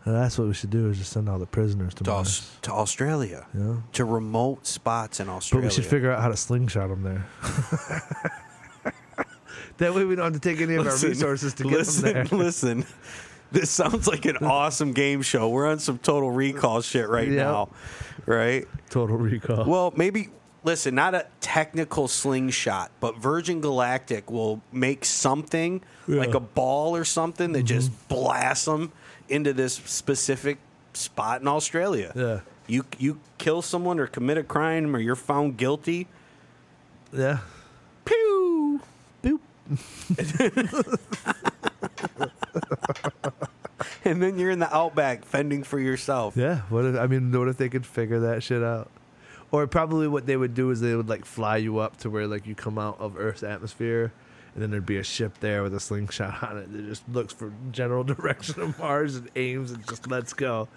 [0.06, 2.26] And that's what we should do is just send all the prisoners to To, Mars.
[2.28, 3.46] Aus- to Australia.
[3.54, 3.76] Yeah.
[3.94, 5.68] To remote spots in Australia.
[5.68, 7.26] But we should figure out how to slingshot them there.
[9.78, 12.02] that way we don't have to take any of Listen, our resources to get listen,
[12.04, 12.38] them there.
[12.38, 12.86] Listen,
[13.52, 15.48] this sounds like an awesome game show.
[15.48, 17.36] We're on some total recall shit right Yep.
[17.36, 17.68] now,
[18.26, 18.66] right?
[18.90, 19.64] Total recall.
[19.64, 20.28] Well, maybe
[20.64, 26.24] listen, not a technical slingshot, but Virgin Galactic will make something like Yeah.
[26.26, 26.36] Mm-hmm.
[26.36, 28.92] a ball or something that just blasts them
[29.28, 30.58] into this specific
[30.92, 32.12] spot in Australia.
[32.14, 32.40] Yeah.
[32.66, 36.06] You you kill someone or commit a crime or you're found guilty.
[37.12, 37.38] yeah.
[38.04, 38.80] Pew.
[39.22, 39.40] Boop.
[44.04, 46.36] And then you're in the outback fending for yourself.
[46.36, 46.62] Yeah.
[46.70, 48.90] What if I mean what if they could figure that shit out?
[49.52, 52.26] Or probably what they would do is they would like fly you up to where
[52.26, 54.12] like you come out of Earth's atmosphere
[54.54, 57.32] and then there'd be a ship there with a slingshot on it that just looks
[57.32, 60.68] for general direction of Mars and aims and just lets go.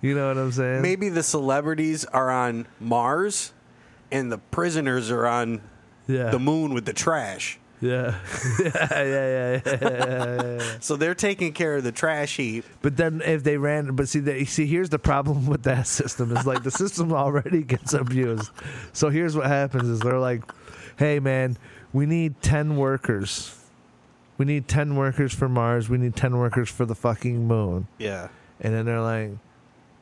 [0.00, 0.82] You know what I'm saying?
[0.82, 3.52] Maybe the celebrities are on Mars
[4.12, 5.60] and the prisoners are on
[6.06, 6.30] Yeah.
[6.30, 7.58] the moon with the trash.
[7.82, 8.18] Yeah.
[8.58, 10.62] yeah, yeah, yeah, yeah.
[10.80, 12.64] So they're taking care of the trash heap.
[12.82, 16.36] But then if they ran, but see, they, see, here's the problem with that system
[16.36, 18.50] is like the system already gets abused.
[18.92, 20.42] So here's what happens: is they're like,
[20.96, 21.56] "Hey, man,
[21.92, 23.54] we need ten workers.
[24.38, 25.88] We need ten workers for Mars.
[25.88, 28.28] We need ten workers for the fucking moon." Yeah.
[28.60, 29.30] And then they're like,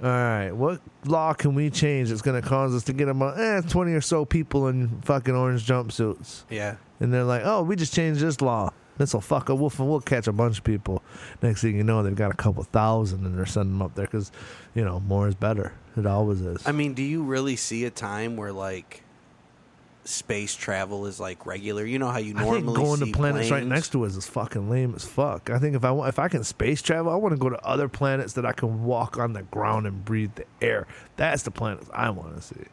[0.02, 3.38] "All right, what law can we change that's going to cause us to get about
[3.38, 6.76] eh, twenty or so people in fucking orange jumpsuits?" Yeah.
[7.01, 8.72] And they're like, "Oh, we just changed this law.
[8.99, 9.59] This will fuck up.
[9.59, 11.03] We'll, we'll catch a bunch of people."
[11.42, 14.07] Next thing you know, they've got a couple thousand, and they're sending them up there
[14.07, 14.32] because,
[14.74, 15.72] you know, more is better.
[15.97, 16.66] It always is.
[16.66, 19.03] I mean, do you really see a time where like
[20.05, 21.84] space travel is like regular?
[21.84, 24.26] You know how you I normally think going to planets right next to us is
[24.26, 25.51] fucking lame as fuck.
[25.51, 27.61] I think if I want, if I can space travel, I want to go to
[27.66, 30.86] other planets that I can walk on the ground and breathe the air.
[31.16, 32.64] That's the planets I want to see.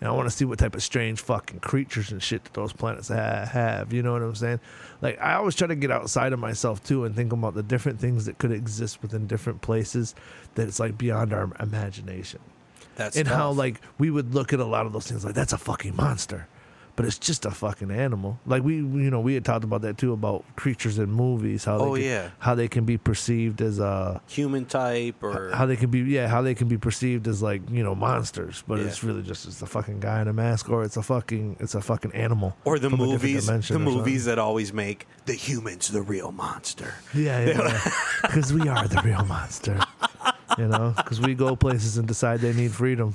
[0.00, 2.72] And I want to see what type of strange fucking creatures and shit that those
[2.72, 3.92] planets ha- have.
[3.92, 4.60] You know what I'm saying?
[5.02, 7.98] Like I always try to get outside of myself too and think about the different
[7.98, 10.14] things that could exist within different places
[10.54, 12.40] that it's like beyond our imagination.
[12.96, 15.52] That's and how like we would look at a lot of those things like that's
[15.52, 16.48] a fucking monster
[16.98, 19.96] but it's just a fucking animal like we you know we had talked about that
[19.96, 22.30] too about creatures in movies how they Oh, can, yeah.
[22.40, 26.26] how they can be perceived as a human type or how they can be yeah
[26.26, 28.86] how they can be perceived as like you know monsters but Yeah.
[28.86, 31.76] it's really just it's a fucking guy in a mask or it's a fucking it's
[31.76, 35.34] a fucking animal or the from a different movies the movies that always make the
[35.34, 36.94] humans the real monster.
[37.14, 37.80] yeah yeah
[38.22, 39.78] because we are the real monster
[40.58, 43.14] you know because we go places and decide they need freedom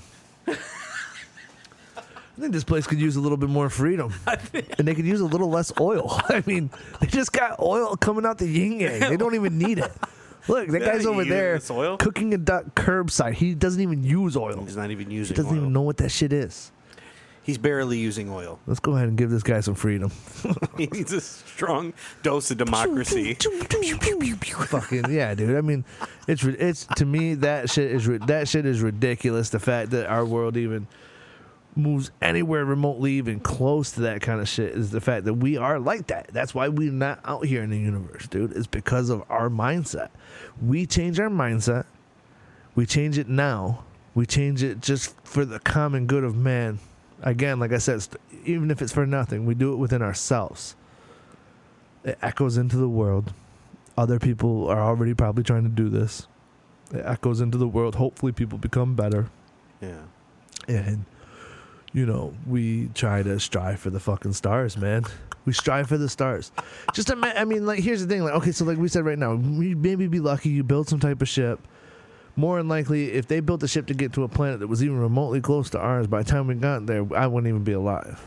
[2.36, 4.12] I think this place could use a little bit more freedom,
[4.78, 6.20] and they could use a little less oil.
[6.30, 9.00] I mean, they just got oil coming out the yin yang.
[9.02, 9.92] They don't even need it.
[10.48, 11.96] Look, that Yeah, guy's he over there this oil.
[11.98, 13.34] cooking a duck curbside.
[13.36, 14.62] He doesn't even use oil.
[14.66, 15.12] He's not even using oil.
[15.12, 15.58] He using doesn't oil.
[15.58, 16.72] even know what that shit is.
[17.44, 18.60] He's barely using oil.
[18.68, 20.12] Let's go ahead and give this guy some freedom.
[20.78, 23.36] he needs a strong dose of democracy.
[23.36, 25.56] Fucking yeah, dude.
[25.58, 25.84] I mean,
[26.28, 29.50] it's ri- it's to me that shit is ri- that shit is ridiculous.
[29.50, 30.88] The fact that our world even
[31.76, 35.58] moves anywhere remotely even close to that kind of shit is the fact that we
[35.58, 36.30] are like that.
[36.32, 38.52] That's why we're not out here in the universe, dude.
[38.54, 40.10] It's because of our mindset.
[40.62, 41.86] We change our mindset.
[42.76, 43.84] We change it now.
[44.16, 46.80] We change it just for the common good of man.
[47.22, 48.06] Again, like I said,
[48.46, 50.76] even if it's for nothing, we do it within ourselves.
[52.04, 53.34] It echoes into the world.
[53.98, 56.28] Other people are already probably trying to do this.
[56.94, 57.96] It echoes into the world.
[57.96, 59.30] Hopefully, people become better
[59.82, 60.02] Yeah.
[60.68, 61.06] and
[61.94, 65.04] you know we try to strive for the fucking stars man.
[65.46, 66.52] We strive for the stars.
[66.94, 69.20] Just ima- i mean like here's the thing like okay so like we said right
[69.20, 71.60] now we maybe be lucky you build some type of ship.
[72.36, 74.84] More than likely if they built a ship to get to a planet that was
[74.84, 77.74] even remotely close to ours by the time we got there i wouldn't even be
[77.74, 78.20] alive.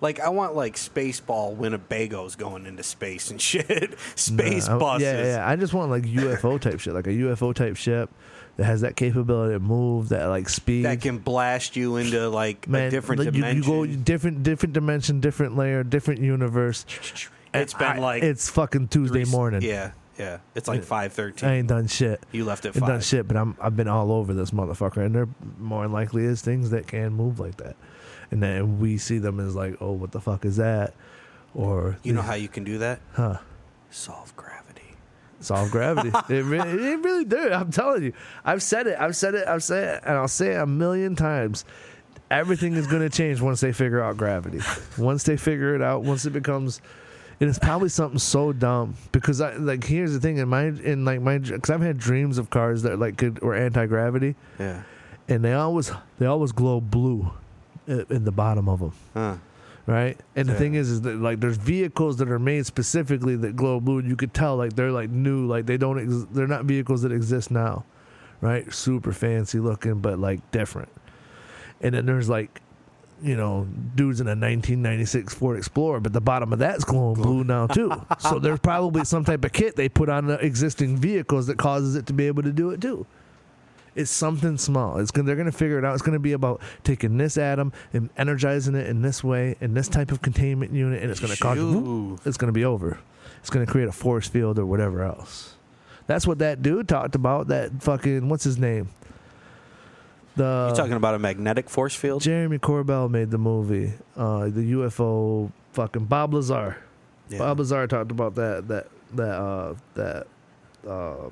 [0.00, 3.96] Like I want like Spaceball Winnebagos going into space and shit.
[4.16, 5.02] Space I- buses.
[5.06, 5.48] yeah yeah.
[5.48, 8.10] I just want like ufo type shit like a ufo type ship
[8.56, 12.68] that has that capability to move that like speed That can blast you into like
[12.68, 13.72] Man, a different like, you, you dimension.
[13.72, 16.86] go different different dimension different layer different universe
[17.52, 19.62] it's been I- like it's fucking Tuesday three- morning.
[19.62, 20.38] Yeah, yeah.
[20.56, 21.48] It's like uh, five thirteen.
[21.48, 22.20] I ain't done shit.
[22.32, 25.14] You left at Ain't done shit, but I'm I've been all over this motherfucker, and
[25.14, 25.28] there
[25.58, 27.76] more likely is things that can move like that.
[28.32, 30.94] and then we see them as like, oh, what the fuck is that?
[31.54, 32.98] Or You know how you can do that?
[33.12, 33.38] huh?
[33.90, 34.63] Solve gravity.
[35.44, 36.10] Solve gravity.
[36.34, 37.50] it really, it really do.
[37.52, 38.12] I'm telling you.
[38.44, 38.98] I've said it.
[38.98, 39.46] I've said it.
[39.46, 41.64] I've said it, and I'll say it a million times.
[42.30, 44.60] Everything is going to change once they figure out gravity.
[44.98, 46.80] Once they figure it out, once it becomes,
[47.40, 49.84] and it's probably something so dumb because I like.
[49.84, 52.98] Here's the thing in my in like my because I've had dreams of cars that
[52.98, 54.82] like could were anti gravity, Yeah.
[55.28, 57.30] and they always they always glow blue
[57.86, 59.34] in the bottom of them Huh.
[59.86, 60.18] Right?
[60.36, 60.58] And the Yeah.
[60.58, 64.08] thing is, is that like there's vehicles that are made specifically that glow blue, and
[64.08, 67.12] you could tell like they're like new, like they don't, ex- they're not vehicles that
[67.12, 67.84] exist now,
[68.40, 68.72] right?
[68.72, 70.88] Super fancy looking, but like different.
[71.80, 72.60] And then there's like,
[73.22, 77.44] you know, dudes in a 1996 Ford Explorer, but the bottom of that's glowing blue
[77.44, 77.92] now too.
[78.18, 81.94] so there's probably some type of kit they put on the existing vehicles that causes
[81.94, 83.06] it to be able to do it too.
[83.94, 84.98] It's something small.
[84.98, 85.94] It's gonna, they're going to figure it out.
[85.94, 89.74] It's going to be about taking this atom and energizing it in this way in
[89.74, 91.58] this type of containment unit, and it's going to cause.
[91.58, 92.98] Whoop, it's going to be over.
[93.40, 95.54] It's going to create a force field or whatever else.
[96.06, 97.48] That's what that dude talked about.
[97.48, 98.88] That fucking what's his name?
[100.36, 102.22] The You talking about a magnetic force field?
[102.22, 106.78] Jeremy Corbell made the movie, uh, the UFO fucking Bob Lazar.
[107.28, 107.38] Yeah.
[107.38, 110.26] Bob Lazar talked about that that that uh, that
[110.88, 111.30] uh,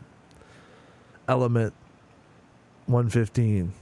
[1.28, 1.74] element
[2.92, 3.72] one fifteen,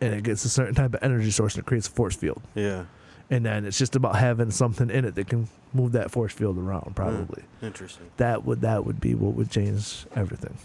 [0.00, 2.42] and it gets a certain type of energy source and it creates a force field.
[2.54, 2.86] Yeah.
[3.28, 6.58] And then it's just about having something in it that can move that force field
[6.58, 6.82] around.
[6.88, 6.92] Hmm.
[6.92, 8.06] Probably Interesting.
[8.18, 10.56] that would that would be what would change everything.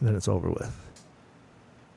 [0.00, 0.74] And then it's over with.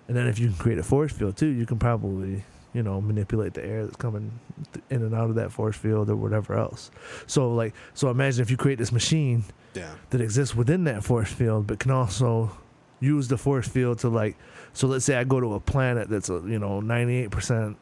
[0.08, 3.00] And then if you can create a force field too, you can probably you know
[3.00, 4.38] manipulate the air that's coming
[4.74, 6.92] th- in and out of that force field or whatever else.
[7.26, 9.94] So like so imagine if you create this machine Yeah.
[10.10, 12.52] that exists within that force field, but can also
[13.00, 14.38] use the force field to like.
[14.74, 17.78] So let's say I go to a planet that's a you know ninety eight percent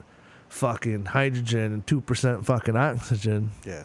[0.49, 3.83] fucking hydrogen and two percent fucking oxygen Yeah.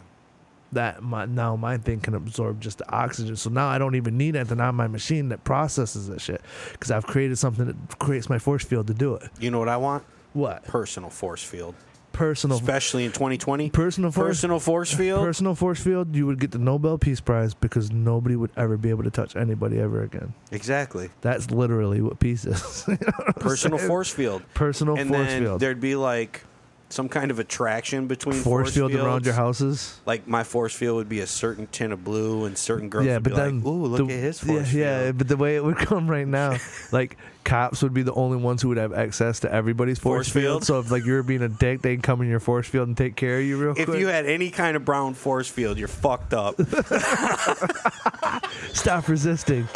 [0.72, 3.36] that my now my thing can absorb just the oxygen.
[3.36, 6.90] So now I don't even need anything on my machine that processes that shit because
[6.90, 9.28] I've created something that creates my force field to do it.
[9.40, 10.04] You know what I want?
[10.34, 11.74] What Personal force field.
[12.18, 13.70] Personal Especially in 2020.
[13.70, 15.24] personal force Personal force field.
[15.24, 16.14] personal force field?
[16.16, 19.36] You would get the Nobel Peace Prize because nobody would ever be able to touch
[19.36, 20.34] anybody ever again.
[20.50, 21.10] exactly.
[21.20, 22.84] That's literally what peace is.
[22.88, 24.42] You know what Personal force field.
[24.54, 25.60] personal and force field.
[25.60, 26.42] there'd be like
[26.90, 29.04] some kind of attraction between Force, field fields.
[29.04, 29.98] around your houses.
[30.06, 33.14] Like my force field would be a certain tint of blue, and certain girls yeah,
[33.16, 35.28] would but be then like, "Ooh, look the- at his yeah, force yeah, field." but
[35.28, 36.56] the way it would come right now,
[36.92, 40.32] like cops would be the only ones who would have access to everybody's force, Force
[40.32, 40.44] field.
[40.44, 40.64] field?
[40.64, 42.96] So if like you were being a dick, they'd come in your force field and
[42.96, 43.88] take care of you real If quick.
[43.88, 46.56] If you had any kind of brown force field, you're fucked up.
[48.72, 49.68] Stop resisting.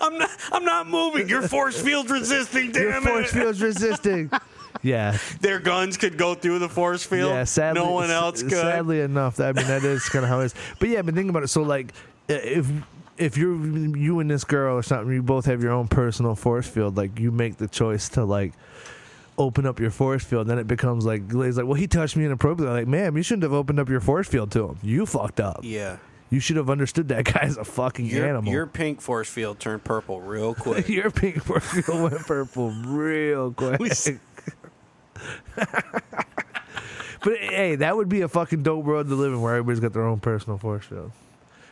[0.00, 0.30] I'm not.
[0.52, 1.28] I'm not moving.
[1.28, 2.72] Your force field's resisting.
[2.72, 2.92] Damn it.
[2.92, 4.30] your force field's resisting.
[4.82, 7.30] Yeah, Their guns could go through the force field.
[7.30, 7.44] yeah.
[7.44, 8.50] Sadly, no one else could.
[8.52, 10.54] Sadly enough, I mean that is kind of how it is.
[10.78, 11.48] But yeah, but think about it.
[11.48, 11.92] So like,
[12.28, 12.68] if
[13.18, 13.54] if you're
[13.96, 16.96] you and this girl or something, you both have your own personal force field.
[16.96, 18.52] Like you make the choice to like
[19.38, 22.24] open up your force field, then it becomes like he's like, well, he touched me
[22.24, 22.68] inappropriately.
[22.80, 24.78] I'm Like, ma'am, you shouldn't have opened up your force field to him.
[24.82, 25.60] You fucked up.
[25.62, 25.98] yeah.
[26.30, 28.50] You should have understood that guy's a fucking Your, animal.
[28.50, 30.88] your pink force field turned purple real quick.
[30.88, 33.78] Your pink force field went purple real quick.
[33.78, 33.90] We
[35.56, 39.92] but hey, that would be a fucking dope world to live in where everybody's got
[39.92, 41.12] their own personal force field.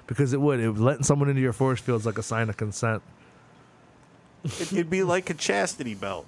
[0.06, 0.60] Because it would.
[0.60, 3.02] It would letting someone into your force field is like a sign of consent.
[4.44, 6.26] It'd be like a chastity belt.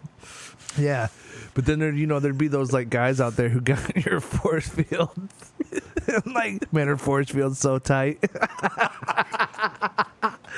[0.78, 1.08] Yeah.
[1.54, 4.20] But then there you know, there'd be those like guys out there who got your
[4.20, 5.10] force field.
[6.26, 8.22] like, man, her force field's so tight.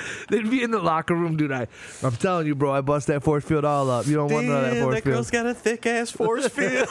[0.28, 1.52] They'd be in the locker room, dude.
[1.52, 1.66] I,
[2.02, 4.06] I'm telling you, bro, I bust that force field all up.
[4.06, 5.14] You don't want none of that force that field.
[5.14, 6.88] girl's got a thick ass force field.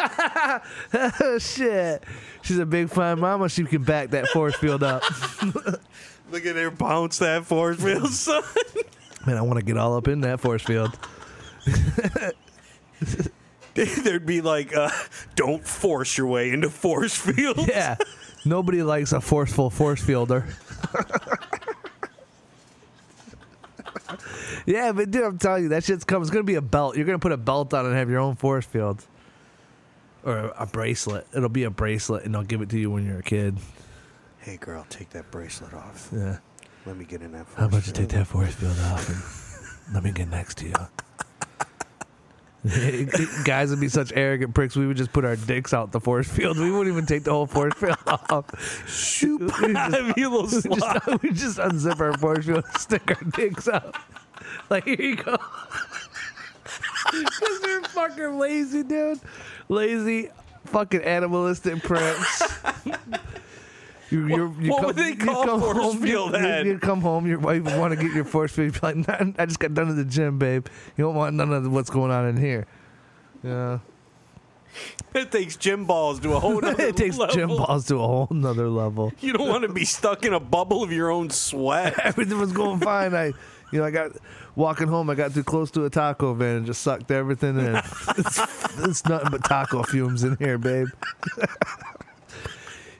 [0.00, 2.04] Oh shit.
[2.42, 3.48] She's a big fine mama.
[3.48, 5.02] She can back that force field up.
[6.30, 8.42] Look at her bounce that force field, son.
[9.26, 10.96] Man, I want to get all up in that force field.
[13.74, 14.90] There'd be like, uh,
[15.36, 17.66] don't force your way into force field.
[17.68, 17.96] Yeah.
[18.44, 20.46] Nobody likes a forceful force fielder.
[24.66, 26.22] yeah, but dude, I'm telling you, that shit's coming.
[26.22, 26.96] It's gonna be a belt.
[26.96, 29.04] You're gonna put a belt on and have your own force field.
[30.24, 31.26] Or a bracelet.
[31.34, 33.56] It'll be a bracelet and they'll give it to you when you're a kid.
[34.40, 36.10] Hey, girl, take that bracelet off.
[36.12, 36.38] Yeah.
[36.86, 37.46] Let me get in that.
[37.46, 40.66] Force How about you take that force field off and let me get next to
[40.66, 40.74] you?
[43.44, 44.74] Guys would be such arrogant pricks.
[44.76, 46.58] We would just put our dicks out the force field.
[46.58, 48.88] We wouldn't even take the whole force field off.
[48.88, 52.64] Shoot, We just- I'd be a little we just, we just unzip our force field,
[52.64, 53.94] and stick our dicks out.
[54.70, 55.36] Like here you go.
[57.12, 59.20] Because you're fucking lazy, dude.
[59.68, 60.30] Lazy,
[60.66, 62.42] fucking animalistic prince.
[64.10, 66.66] You, you're, you what would they call force home, field you, head?
[66.66, 68.74] you, you come home, your wife want to get your force field.
[68.74, 70.66] You're like, nah, I just got done at the gym, babe.
[70.96, 72.66] You don't want none of what's going on in here.
[73.42, 73.80] Yeah.
[75.14, 77.34] It takes gym balls to a whole nother it takes level.
[77.34, 79.12] gym balls to a whole nother level.
[79.20, 81.98] You don't want to be stuck in a bubble of your own sweat.
[82.04, 83.14] Everything was going fine.
[83.14, 83.26] I,
[83.72, 84.12] you know, I got
[84.56, 85.10] walking home.
[85.10, 87.76] I got too close to a taco van and just sucked everything in.
[88.16, 88.38] it's,
[88.78, 90.88] it's nothing but taco fumes in here, babe.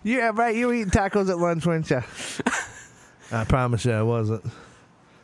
[0.09, 0.57] Yeah, right.
[0.57, 2.03] You were eating tacos at lunch, weren't you?
[3.33, 4.45] I promise you, I wasn't.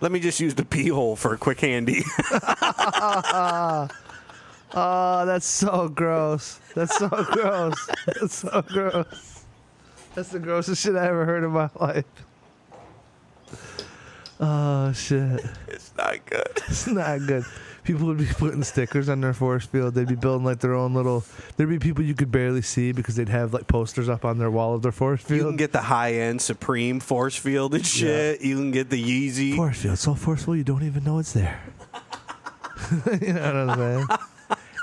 [0.00, 2.02] Let me just use the pee hole for a quick handy.
[4.76, 6.58] Oh, that's so gross.
[6.74, 7.88] That's so gross.
[8.06, 9.44] That's so gross.
[10.16, 12.04] That's the grossest shit I ever heard in my life.
[14.40, 15.44] Oh shit.
[15.68, 16.62] it's not good.
[16.68, 17.44] It's not good.
[17.84, 19.94] People would be putting stickers on their force field.
[19.94, 21.24] They'd be building like their own little.
[21.56, 24.50] There'd be people you could barely see because they'd have like posters up on their
[24.50, 25.38] wall of their force field.
[25.38, 28.40] You can get the high end Supreme force field and shit.
[28.40, 29.54] You can get the Yeezy.
[29.54, 31.60] force field so forceful you don't even know it's there.
[33.20, 34.06] you know what I'm saying?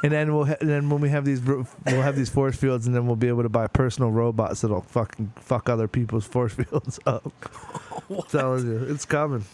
[0.04, 2.88] And then we'll ha- and then when we have these we'll have these force fields
[2.88, 6.54] and then we'll be able to buy personal robots that'll fucking fuck other people's force
[6.54, 7.32] fields up.
[8.30, 9.46] telling you, it's coming.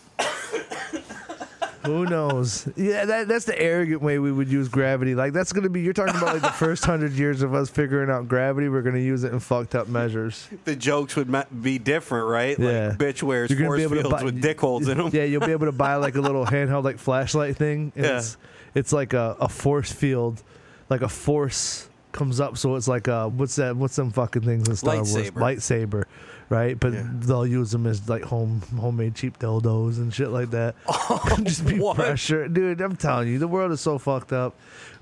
[1.88, 2.68] Who knows?
[2.76, 5.16] Yeah, that, that's the arrogant way we would use gravity.
[5.16, 8.10] Like that's gonna be you're talking about like the first hundred years of us figuring
[8.10, 8.70] out gravity.
[8.70, 10.48] We're gonna use it in fucked up measures.
[10.66, 12.58] The jokes would ma- be different, right?
[12.60, 12.90] Yeah.
[12.90, 15.10] Like bitch wears You're force fields buy- with dick holes in them.
[15.14, 17.92] Yeah, you'll be able to buy like a little handheld like flashlight thing.
[17.96, 18.18] Yeah.
[18.20, 18.38] It's,
[18.76, 20.44] it's like a, a force field,
[20.90, 22.58] like a force comes up.
[22.58, 23.76] So it's like a what's that?
[23.76, 25.14] What's them fucking things in Star Wars?
[25.14, 26.04] Lightsaber.
[26.50, 26.80] Right?
[26.80, 27.10] But Yeah.
[27.14, 30.76] they'll use them as like home homemade cheap dildos and shit like that.
[31.10, 31.96] Oh, just be what?
[31.96, 32.82] pressure, dude.
[32.82, 34.56] I'm telling you, the world is so fucked up.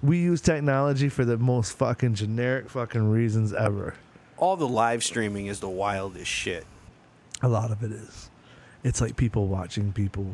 [0.04, 3.96] We use technology for the most fucking generic fucking reasons ever.
[4.38, 6.66] All the live streaming is the wildest shit.
[7.42, 8.30] A lot of it is.
[8.84, 10.28] It's like people watching people.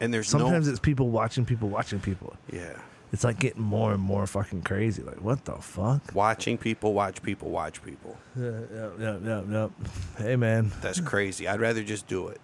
[0.00, 2.36] And there's Sometimes no it's people watching people watching people.
[2.52, 2.78] yeah.
[3.12, 5.02] It's like getting more and more fucking crazy.
[5.02, 6.14] Like, what the fuck?
[6.14, 8.18] Watching people watch people watch people.
[8.36, 9.68] Yeah, yeah, yeah, yeah, yeah.
[10.18, 11.48] Hey, man, That's crazy.
[11.48, 12.40] I'd rather just do it.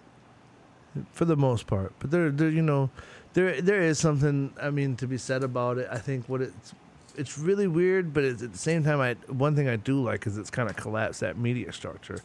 [1.11, 2.89] for the most part, but there, there, you know,
[3.33, 4.53] there, there is something.
[4.61, 5.87] I mean, to be said about it.
[5.91, 6.73] I think what it's,
[7.15, 10.25] it's really weird, but it's, at the same time, I one thing I do like
[10.25, 12.19] is it's kind of collapsed that media structure.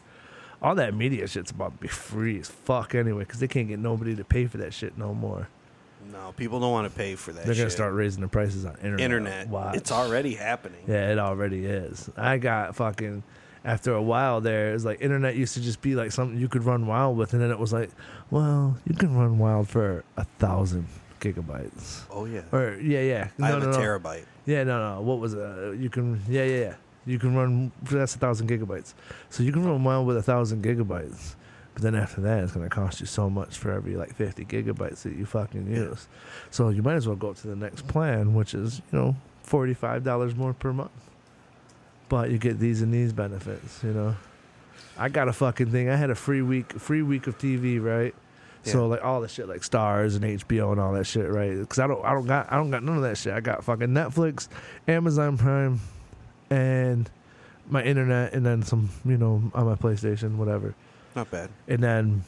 [0.63, 3.79] All that media shit's about to be free as fuck anyway, because they can't get
[3.79, 5.47] nobody to pay for that shit no more.
[6.11, 8.75] No, people don't want to pay for that They're gonna start raising the prices on
[8.75, 8.99] internet.
[8.99, 9.47] internet.
[9.47, 9.75] Watch.
[9.75, 10.81] It's already happening.
[10.87, 12.09] Yeah, it already is.
[12.17, 13.23] I got fucking
[13.63, 16.63] after a while there, it's like internet used to just be like something you could
[16.63, 17.91] run wild with, and then it was like,
[18.31, 20.87] well, you can run wild for a thousand
[21.19, 22.01] gigabytes.
[22.09, 22.41] Oh yeah.
[22.51, 23.27] Or yeah, yeah.
[23.39, 23.77] I have no, a no.
[23.77, 24.25] terabyte.
[24.45, 25.01] Yeah, no, no.
[25.01, 25.39] What was it?
[25.39, 26.73] Uh, you can yeah, yeah, yeah.
[27.05, 28.93] You can run that's a thousand gigabytes.
[29.29, 31.35] So you can run wild with a thousand gigabytes.
[31.73, 35.03] But then after that, it's gonna cost you so much for every like fifty gigabytes
[35.03, 36.07] that you fucking use.
[36.49, 39.15] So you might as well go up to the next plan, which is you know
[39.43, 40.91] forty five dollars more per month.
[42.09, 43.81] But you get these and these benefits.
[43.83, 44.15] You know,
[44.97, 45.89] I got a fucking thing.
[45.89, 48.13] I had a free week, free week of TV, right?
[48.63, 51.57] So like all the shit like Starz and HBO and all that shit, right?
[51.57, 53.33] Because I don't, I don't got, I don't got none of that shit.
[53.33, 54.49] I got fucking Netflix,
[54.87, 55.79] Amazon Prime,
[56.49, 57.09] and
[57.69, 60.75] my internet, and then some, you know, on my PlayStation, whatever,
[61.15, 61.49] Not bad.
[61.67, 62.23] and then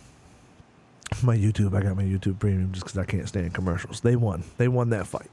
[1.21, 1.75] my YouTube.
[1.75, 4.01] I got my YouTube Premium just because I can't stand commercials.
[4.01, 4.43] They won.
[4.57, 5.29] They won that fight.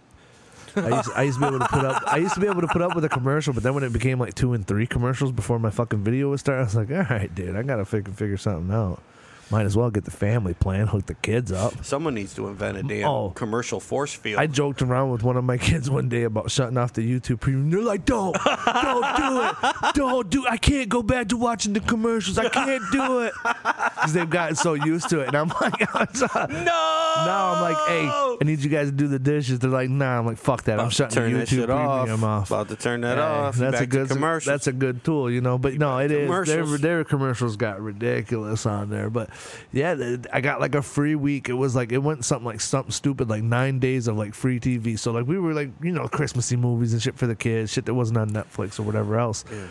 [0.76, 2.02] I used, I used to be able to put up.
[2.06, 3.92] I used to be able to put up with a commercial, but then when it
[3.92, 6.90] became like two and three commercials before my fucking video would start, I was like,
[6.90, 9.02] "All right, dude, I gotta figure figure something out.
[9.50, 12.78] Might as well get the family plan, hook the kids up." Someone needs to invent
[12.78, 13.30] a damn Oh.
[13.30, 14.38] commercial force field.
[14.40, 17.40] I joked around with one of my kids one day about shutting off the YouTube
[17.40, 17.70] premium.
[17.70, 20.46] They're like, "Don't, don't do it, don't do.
[20.48, 22.38] I can't go back to watching the commercials.
[22.38, 26.64] I can't do it because they've gotten so used to it." And I'm like, no.
[26.66, 28.08] Now I'm like, hey,
[28.40, 29.58] I need you guys to do the dishes.
[29.58, 30.18] They're like, nah.
[30.18, 30.78] I'm like, fuck that.
[30.80, 32.00] I'm shutting turn the that YouTube shit off.
[32.06, 32.50] premium off.
[32.50, 33.56] About to turn that Hey, off.
[33.56, 34.46] That's Back a good to commercials.
[34.46, 35.58] That's a good tool, you know.
[35.58, 36.16] But no, it is.
[36.18, 36.80] Their, commercials.
[36.80, 39.10] their commercials got ridiculous on there.
[39.10, 39.30] But
[39.72, 41.48] yeah, I got like a free week.
[41.48, 44.60] It was like it went something like something stupid, like nine days of like free
[44.60, 44.98] TV.
[44.98, 47.86] So like we were like you know Christmassy movies and shit for the kids, shit
[47.86, 49.44] that wasn't on Netflix or whatever else.
[49.50, 49.66] Yeah.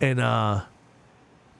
[0.00, 0.62] And uh,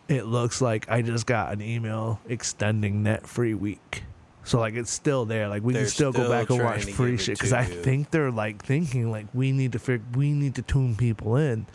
[0.08, 4.04] it looks like I just got an email extending that free week.
[4.44, 5.48] So like it's still there.
[5.48, 8.30] Like we They're can still, go back and watch free shit because I think they're
[8.30, 11.66] like thinking like we need to fig- we need to tune people in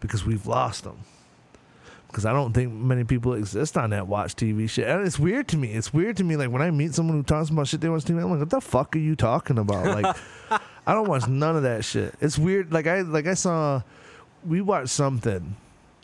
[0.00, 0.98] because we've lost them.
[2.08, 4.88] Because I don't think many people exist on that watch TV shit.
[4.88, 5.72] And it's weird to me.
[5.72, 6.36] It's weird to me.
[6.36, 8.50] Like when I meet someone who talks about shit they watch TV, I'm like, what
[8.50, 9.84] the fuck are you talking about?
[9.84, 10.16] Like,
[10.86, 12.14] I don't watch none of that shit.
[12.20, 12.72] It's weird.
[12.72, 13.82] Like I like I saw,
[14.44, 15.56] we watched something.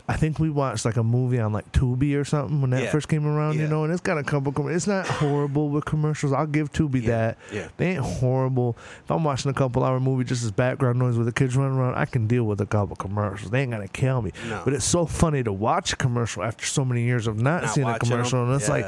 [0.06, 2.90] I think we watched like a movie on like Tubi or something when that Yeah.
[2.90, 4.52] first came around, you know, and it's got a couple.
[4.52, 6.30] Com- it's not horrible with commercials.
[6.30, 7.08] I'll give Tubi Yeah.
[7.08, 7.38] that.
[7.50, 7.68] Yeah.
[7.78, 8.76] They ain't horrible.
[9.02, 11.78] If I'm watching a couple hour movie just as background noise with the kids running
[11.78, 13.50] around, I can deal with a couple commercials.
[13.50, 14.32] They ain't gonna kill me.
[14.46, 14.60] No.
[14.62, 17.72] But it's so funny to watch a commercial after so many years of not, Not
[17.72, 18.50] seeing a commercial, them.
[18.52, 18.74] and it's Yeah.
[18.74, 18.86] like,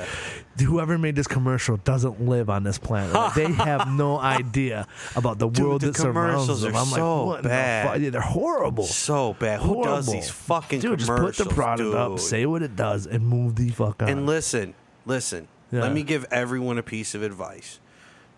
[0.61, 3.15] whoever made this commercial doesn't live on this planet.
[3.15, 6.77] Like, they have no idea about the Dude, world the that surrounds commercials them.
[6.77, 7.95] I'm like, so what in the bad.
[7.97, 8.85] fu- Yeah, they're horrible.
[8.85, 9.61] So bad.
[9.61, 13.27] Who does these fucking Dude, just put the product up, say what it does, and
[13.27, 14.09] move the fuck on.
[14.09, 15.49] And listen, listen.
[15.71, 15.83] Yeah.
[15.83, 17.81] Let me give everyone a piece of advice.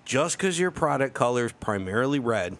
[0.04, 2.56] Just because your product color is primarily red,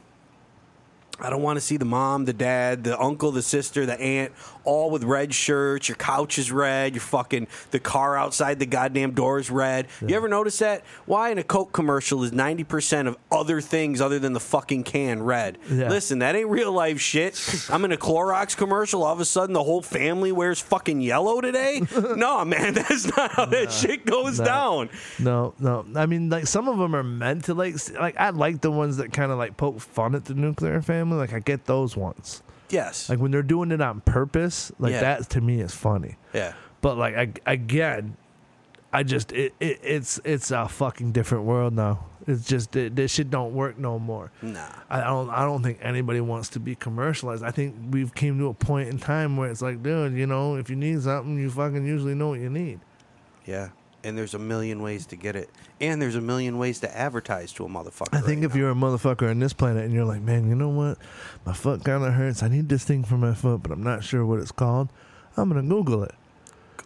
[1.21, 4.33] I don't want to see the mom, the dad, the uncle, the sister, the aunt,
[4.64, 5.89] all with red shirts.
[5.89, 6.95] Your couch is red.
[6.95, 9.89] Your fucking the car outside the goddamn door is red.
[10.01, 10.85] You ever notice that?
[11.07, 14.85] Why in a Coke commercial is ninety percent of other things other than the fucking
[14.85, 15.59] can red?
[15.71, 15.89] Yeah.
[15.89, 17.41] Listen, that ain't real life shit.
[17.71, 19.03] I'm in a Clorox commercial.
[19.05, 21.81] All of a sudden, the whole family wears fucking yellow today.
[22.16, 24.45] no, man, that's not how that shit goes No.
[24.45, 24.91] down.
[25.19, 25.87] No, no.
[25.97, 28.99] I mean, like some of them are meant to like, like I like the ones
[28.99, 31.08] that kind of like poke fun at the nuclear family.
[31.17, 32.43] Like I get those ones.
[32.71, 33.09] Yes.
[33.09, 35.01] Like when they're doing it on purpose, like Yeah.
[35.01, 36.17] that to me is funny.
[36.35, 36.53] yeah.
[36.81, 38.17] But like I, again,
[38.93, 42.05] I just it, it it's it's a fucking different world now.
[42.27, 44.31] It's just it, this shit don't work no more.
[44.43, 44.69] Nah.
[44.91, 47.43] I don't I don't think anybody wants to be commercialized.
[47.43, 50.57] I think we've came to a point in time where it's like, dude, you know,
[50.57, 52.81] if you need something, you fucking usually know what you need.
[53.47, 53.71] Yeah.
[54.09, 55.51] And there's a million ways to get it.
[55.83, 58.15] And there's a million ways to advertise to a motherfucker.
[58.15, 58.57] I think right if now.
[58.61, 60.97] you're a motherfucker on this planet and you're like, man, you know what?
[61.45, 62.43] My foot kind of hurts.
[62.43, 64.89] I need this thing for my foot, but I'm not sure what it's called.
[65.37, 66.15] I'm gonna Google it.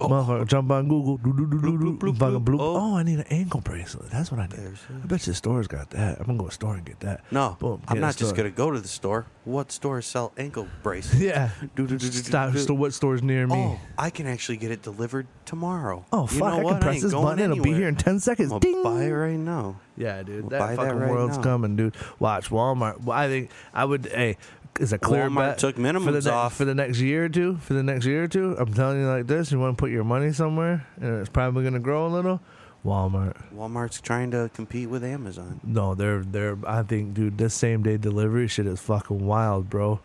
[0.05, 0.09] Oh.
[0.09, 1.17] Motherfucker, jump on Google.
[1.19, 1.99] Do, do, do, do, do.
[1.99, 2.61] Bloop, Fucking bloop.
[2.61, 2.77] Oh.
[2.93, 4.11] Oh, I need an ankle bracelet.
[4.11, 4.57] That's what I need.
[4.57, 6.19] There's I bet your store's got that.
[6.21, 7.23] I'm gonna go to a store and get that.
[7.31, 8.45] No, Boom, I'm get a not just store.
[8.45, 9.27] to go to the store.
[9.45, 11.21] What stores sell ankle bracelets?
[11.23, 11.51] Yeah.
[11.77, 12.53] Do, do, do, do, Stop.
[12.53, 12.59] do.
[12.59, 13.55] So what store's near me?
[13.57, 16.05] Oh, I can actually get it delivered tomorrow.
[16.13, 16.39] Oh, You fuck!
[16.39, 16.71] know I what?
[16.75, 17.39] can press ain't this going button.
[17.45, 17.79] It'll be anywhere.
[17.79, 18.53] here in ten seconds.
[18.53, 18.83] I'm Ding.
[18.83, 19.77] gonna buy it right now.
[19.97, 21.43] Yeah, dude, that buy that fucking right world's now.
[21.43, 21.95] coming, dude.
[22.19, 23.03] Watch Walmart.
[23.05, 24.07] Well, I think I would.
[24.07, 24.37] Hey,
[24.81, 26.55] is a clear Walmart bet took for the ne- off.
[26.55, 27.57] for the next year or two.
[27.59, 29.53] For the next year or two, I'm telling you like this.
[29.53, 32.41] You want to put your money somewhere, and it's probably going to grow a little.
[32.85, 33.37] Walmart.
[33.55, 35.61] Walmart's trying to compete with Amazon.
[35.63, 36.59] No, they're they're.
[36.67, 40.01] I think, dude, this same day delivery shit is fucking wild, bro.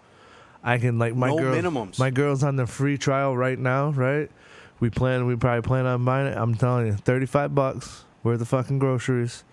[0.63, 1.55] I can like my No girl.
[1.55, 1.97] minimums.
[1.97, 4.29] My girl's on the free trial right now, right?
[4.79, 5.25] We plan.
[5.25, 6.37] We probably plan on buying it.
[6.37, 9.43] I'm telling you, thirty five bucks worth of fucking groceries.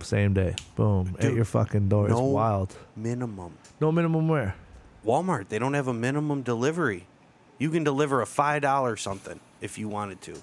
[0.00, 2.08] Same day, boom, at your fucking door.
[2.08, 2.74] no- It's wild.
[2.96, 3.52] Minimum.
[3.80, 4.54] No minimum where?
[5.04, 7.06] Walmart, they don't have a minimum delivery.
[7.58, 10.34] You can deliver a five dollar something if you wanted to.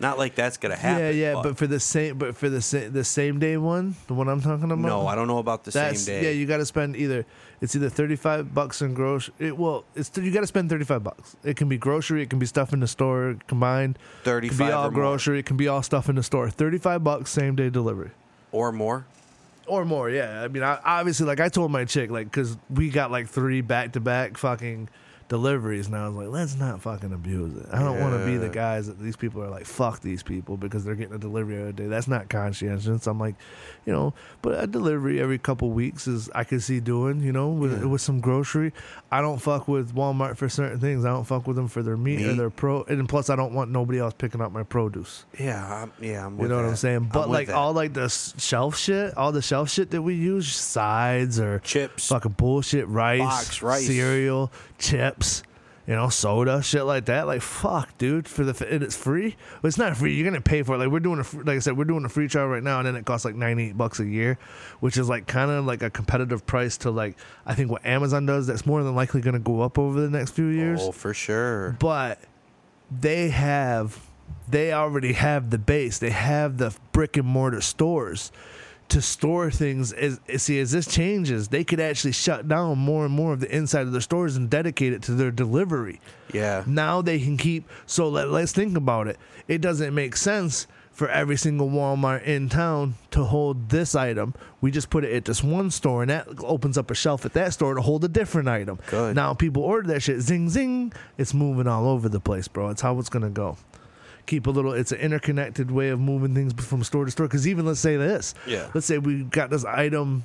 [0.00, 1.04] Not like that's gonna happen.
[1.04, 4.14] yeah, yeah, but for the same, but for the same, the same day one, the
[4.14, 4.78] one I'm talking about.
[4.78, 6.24] no, I don't know about the same day.
[6.24, 6.30] yeah.
[6.30, 7.24] You got to spend either
[7.60, 9.34] it's either thirty five bucks in grocery.
[9.38, 11.36] It, well, it's you got to spend thirty five bucks.
[11.44, 12.22] It can be grocery.
[12.22, 13.96] It can be stuff in the store combined.
[14.24, 15.00] It can be all or more.
[15.00, 15.38] grocery.
[15.38, 16.50] It can be all stuff in the store.
[16.50, 18.10] Thirty five bucks same day delivery
[18.54, 19.04] or more.
[19.66, 20.08] or more.
[20.08, 23.28] Yeah, I mean, I, obviously, like I told my chick, like because we got like
[23.28, 24.88] three back to back fucking
[25.28, 27.66] deliveries, and I was like, let's not fucking abuse it.
[27.72, 30.56] I don't want to be the guys that these people are like, fuck these people
[30.56, 31.86] because they're getting a delivery every day.
[31.86, 33.06] That's not conscientious.
[33.06, 33.34] I'm like,
[33.86, 37.48] you know, but a delivery every couple weeks is I could see doing, you know,
[37.48, 37.86] with Yeah.
[37.88, 38.72] with some grocery.
[39.10, 41.04] I don't fuck with Walmart for certain things.
[41.04, 43.54] I don't fuck with them for their meat, or their pro, and plus I don't
[43.54, 45.24] want nobody else picking up my produce.
[45.38, 46.64] Yeah, I'm, yeah, I'm You know what.
[46.64, 47.10] I'm saying?
[47.12, 50.54] But I'm like all like the shelf shit, all the shelf shit that we use,
[50.54, 52.08] sides or chips.
[52.08, 53.86] fucking bullshit, rice, Box rice.
[53.86, 55.13] cereal, chips,
[55.86, 57.26] you know, soda, shit like that.
[57.26, 59.36] Like fuck, dude, for the and it's free.
[59.62, 60.14] Well, it's not free.
[60.14, 60.78] You're gonna pay for it.
[60.78, 62.78] Like we're doing a fr- like I said, we're doing a free trial right now,
[62.78, 64.38] and then it costs like 98 bucks a year,
[64.80, 68.24] which is like kind of like a competitive price to like I think what Amazon
[68.24, 68.46] does.
[68.46, 71.76] That's more than likely gonna go up over the next few years Oh, for sure.
[71.78, 72.18] but
[72.90, 74.00] they have
[74.48, 78.30] they already have the base they have the brick and mortar stores
[78.88, 83.14] to store things as see as this changes they could actually shut down more and
[83.14, 86.00] more of the inside of their stores and dedicate it to their delivery.
[86.32, 86.64] Yeah.
[86.66, 89.18] now they can keep so let, let's think about it.
[89.48, 94.32] It doesn't make sense for every single walmart in town to hold this item.
[94.60, 97.32] We just put it at this one store and that opens up a shelf at
[97.32, 98.78] that store to hold a different item.
[98.90, 99.16] Good.
[99.16, 102.68] now people order that shit zing zing it's moving all over the place bro.
[102.68, 103.56] It's how it's gonna go
[104.26, 107.46] keep a little it's an interconnected way of moving things from store to store because
[107.46, 108.68] even let's say this Yeah.
[108.74, 110.24] let's say we got this item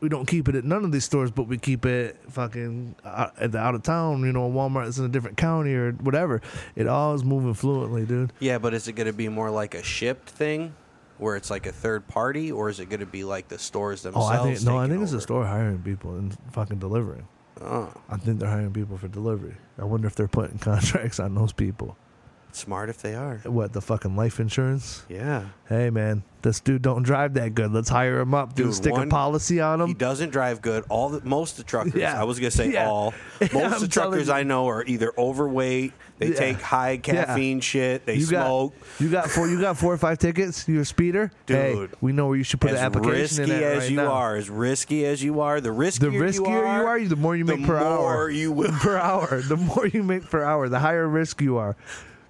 [0.00, 3.34] we don't keep it at none of these stores, but we keep it fucking out,
[3.38, 4.20] at the out of town.
[4.22, 6.40] You know, Walmart that's in a different county or whatever.
[6.74, 8.32] It all is moving fluently, dude.
[8.38, 10.74] Yeah, but is it going to be more like a shipped thing?
[11.18, 14.00] where it's like a third party, or is it going to be like the stores
[14.02, 14.30] themselves?
[14.30, 14.32] Oh?
[14.32, 14.78] I think no.
[14.78, 17.28] I think it's the store hiring people and fucking delivering.
[17.60, 19.54] Oh, I think they're hiring people for delivery.
[19.78, 21.94] I wonder if they're putting contracts on those people.
[22.56, 23.38] Smart if they are.
[23.44, 25.04] What the fucking life insurance?
[25.08, 25.46] Yeah.
[25.68, 27.70] Hey man, this dude don't drive that good.
[27.72, 28.54] Let's hire him up.
[28.54, 29.88] Dude, Dude, stick one- a policy on him.
[29.88, 30.84] He doesn't drive good.
[30.88, 32.20] All the most of the truckers, Yeah.
[32.20, 32.88] I was gonna say Yeah.
[32.88, 33.14] all.
[33.52, 34.32] Most of the truckers you.
[34.34, 38.74] I know are either overweight, they take high caffeine shit, they you smoke.
[38.78, 40.66] got you got four you got four or five tickets.
[40.68, 41.90] You're a speeder, Hey, Dude.
[42.00, 43.96] we know where you should put an as application risky in at as right you
[43.96, 44.12] now.
[44.12, 47.44] are, as risky as you are, the riskier, The riskier you are, the more you
[47.44, 47.98] the make per hour.
[48.00, 48.72] more you will.
[48.72, 49.40] per hour.
[49.40, 51.76] The more you make per hour, the higher risk you are,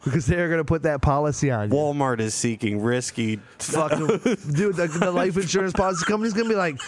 [0.05, 1.77] because they're gonna put that policy on you.
[1.77, 3.41] Walmart is seeking risky.
[3.59, 4.07] fucking
[4.53, 6.81] dude, the, the life insurance policy company's gonna be like,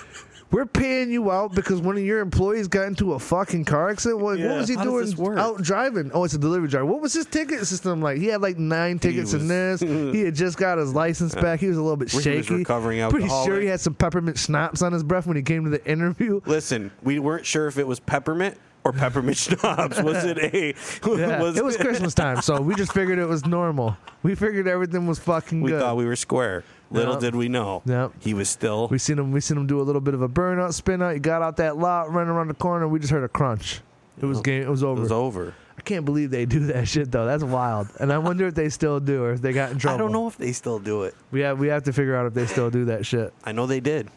[0.52, 4.20] we're paying you out because one of your employees got into a fucking car accident.
[4.20, 6.10] What, Yeah, what was he how doing out driving?
[6.12, 6.84] Oh, it's a delivery driver.
[6.84, 8.18] What was his ticket system like?
[8.18, 9.80] He had like nine tickets in this.
[10.14, 11.60] he had just got his license back.
[11.60, 12.54] He was a little bit shaky.
[12.54, 15.70] recovering Pretty sure he had some peppermint schnapps on his breath when he came to
[15.70, 16.42] the interview.
[16.44, 20.02] Listen, we weren't sure if it was peppermint or peppermint schnapps.
[20.02, 20.74] Was it a?
[21.22, 23.96] Yeah, it was Christmas time, so we just figured it was normal.
[24.22, 25.80] We figured everything was fucking We good.
[25.80, 26.64] thought we were square.
[26.90, 27.20] Little Yep.
[27.20, 27.82] did we know.
[27.86, 28.12] Yep.
[28.20, 28.88] He was still.
[28.88, 29.32] We seen him.
[29.32, 31.14] We seen him do a little bit of a burnout, spin out.
[31.14, 32.86] He got out that lot, running around the corner.
[32.86, 33.80] We just heard a crunch.
[34.20, 34.42] It was oh.
[34.42, 34.62] game.
[34.62, 35.00] It was over.
[35.00, 35.54] it was over.
[35.76, 37.24] I can't believe they do that shit though.
[37.26, 37.88] That's wild.
[37.98, 39.94] And I wonder if they still do, or if they got in trouble.
[39.94, 41.14] I don't know if they still do it.
[41.30, 43.32] We have we have to figure out if they still do that shit.
[43.44, 44.08] I know they did.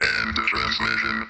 [0.00, 1.28] End transmission.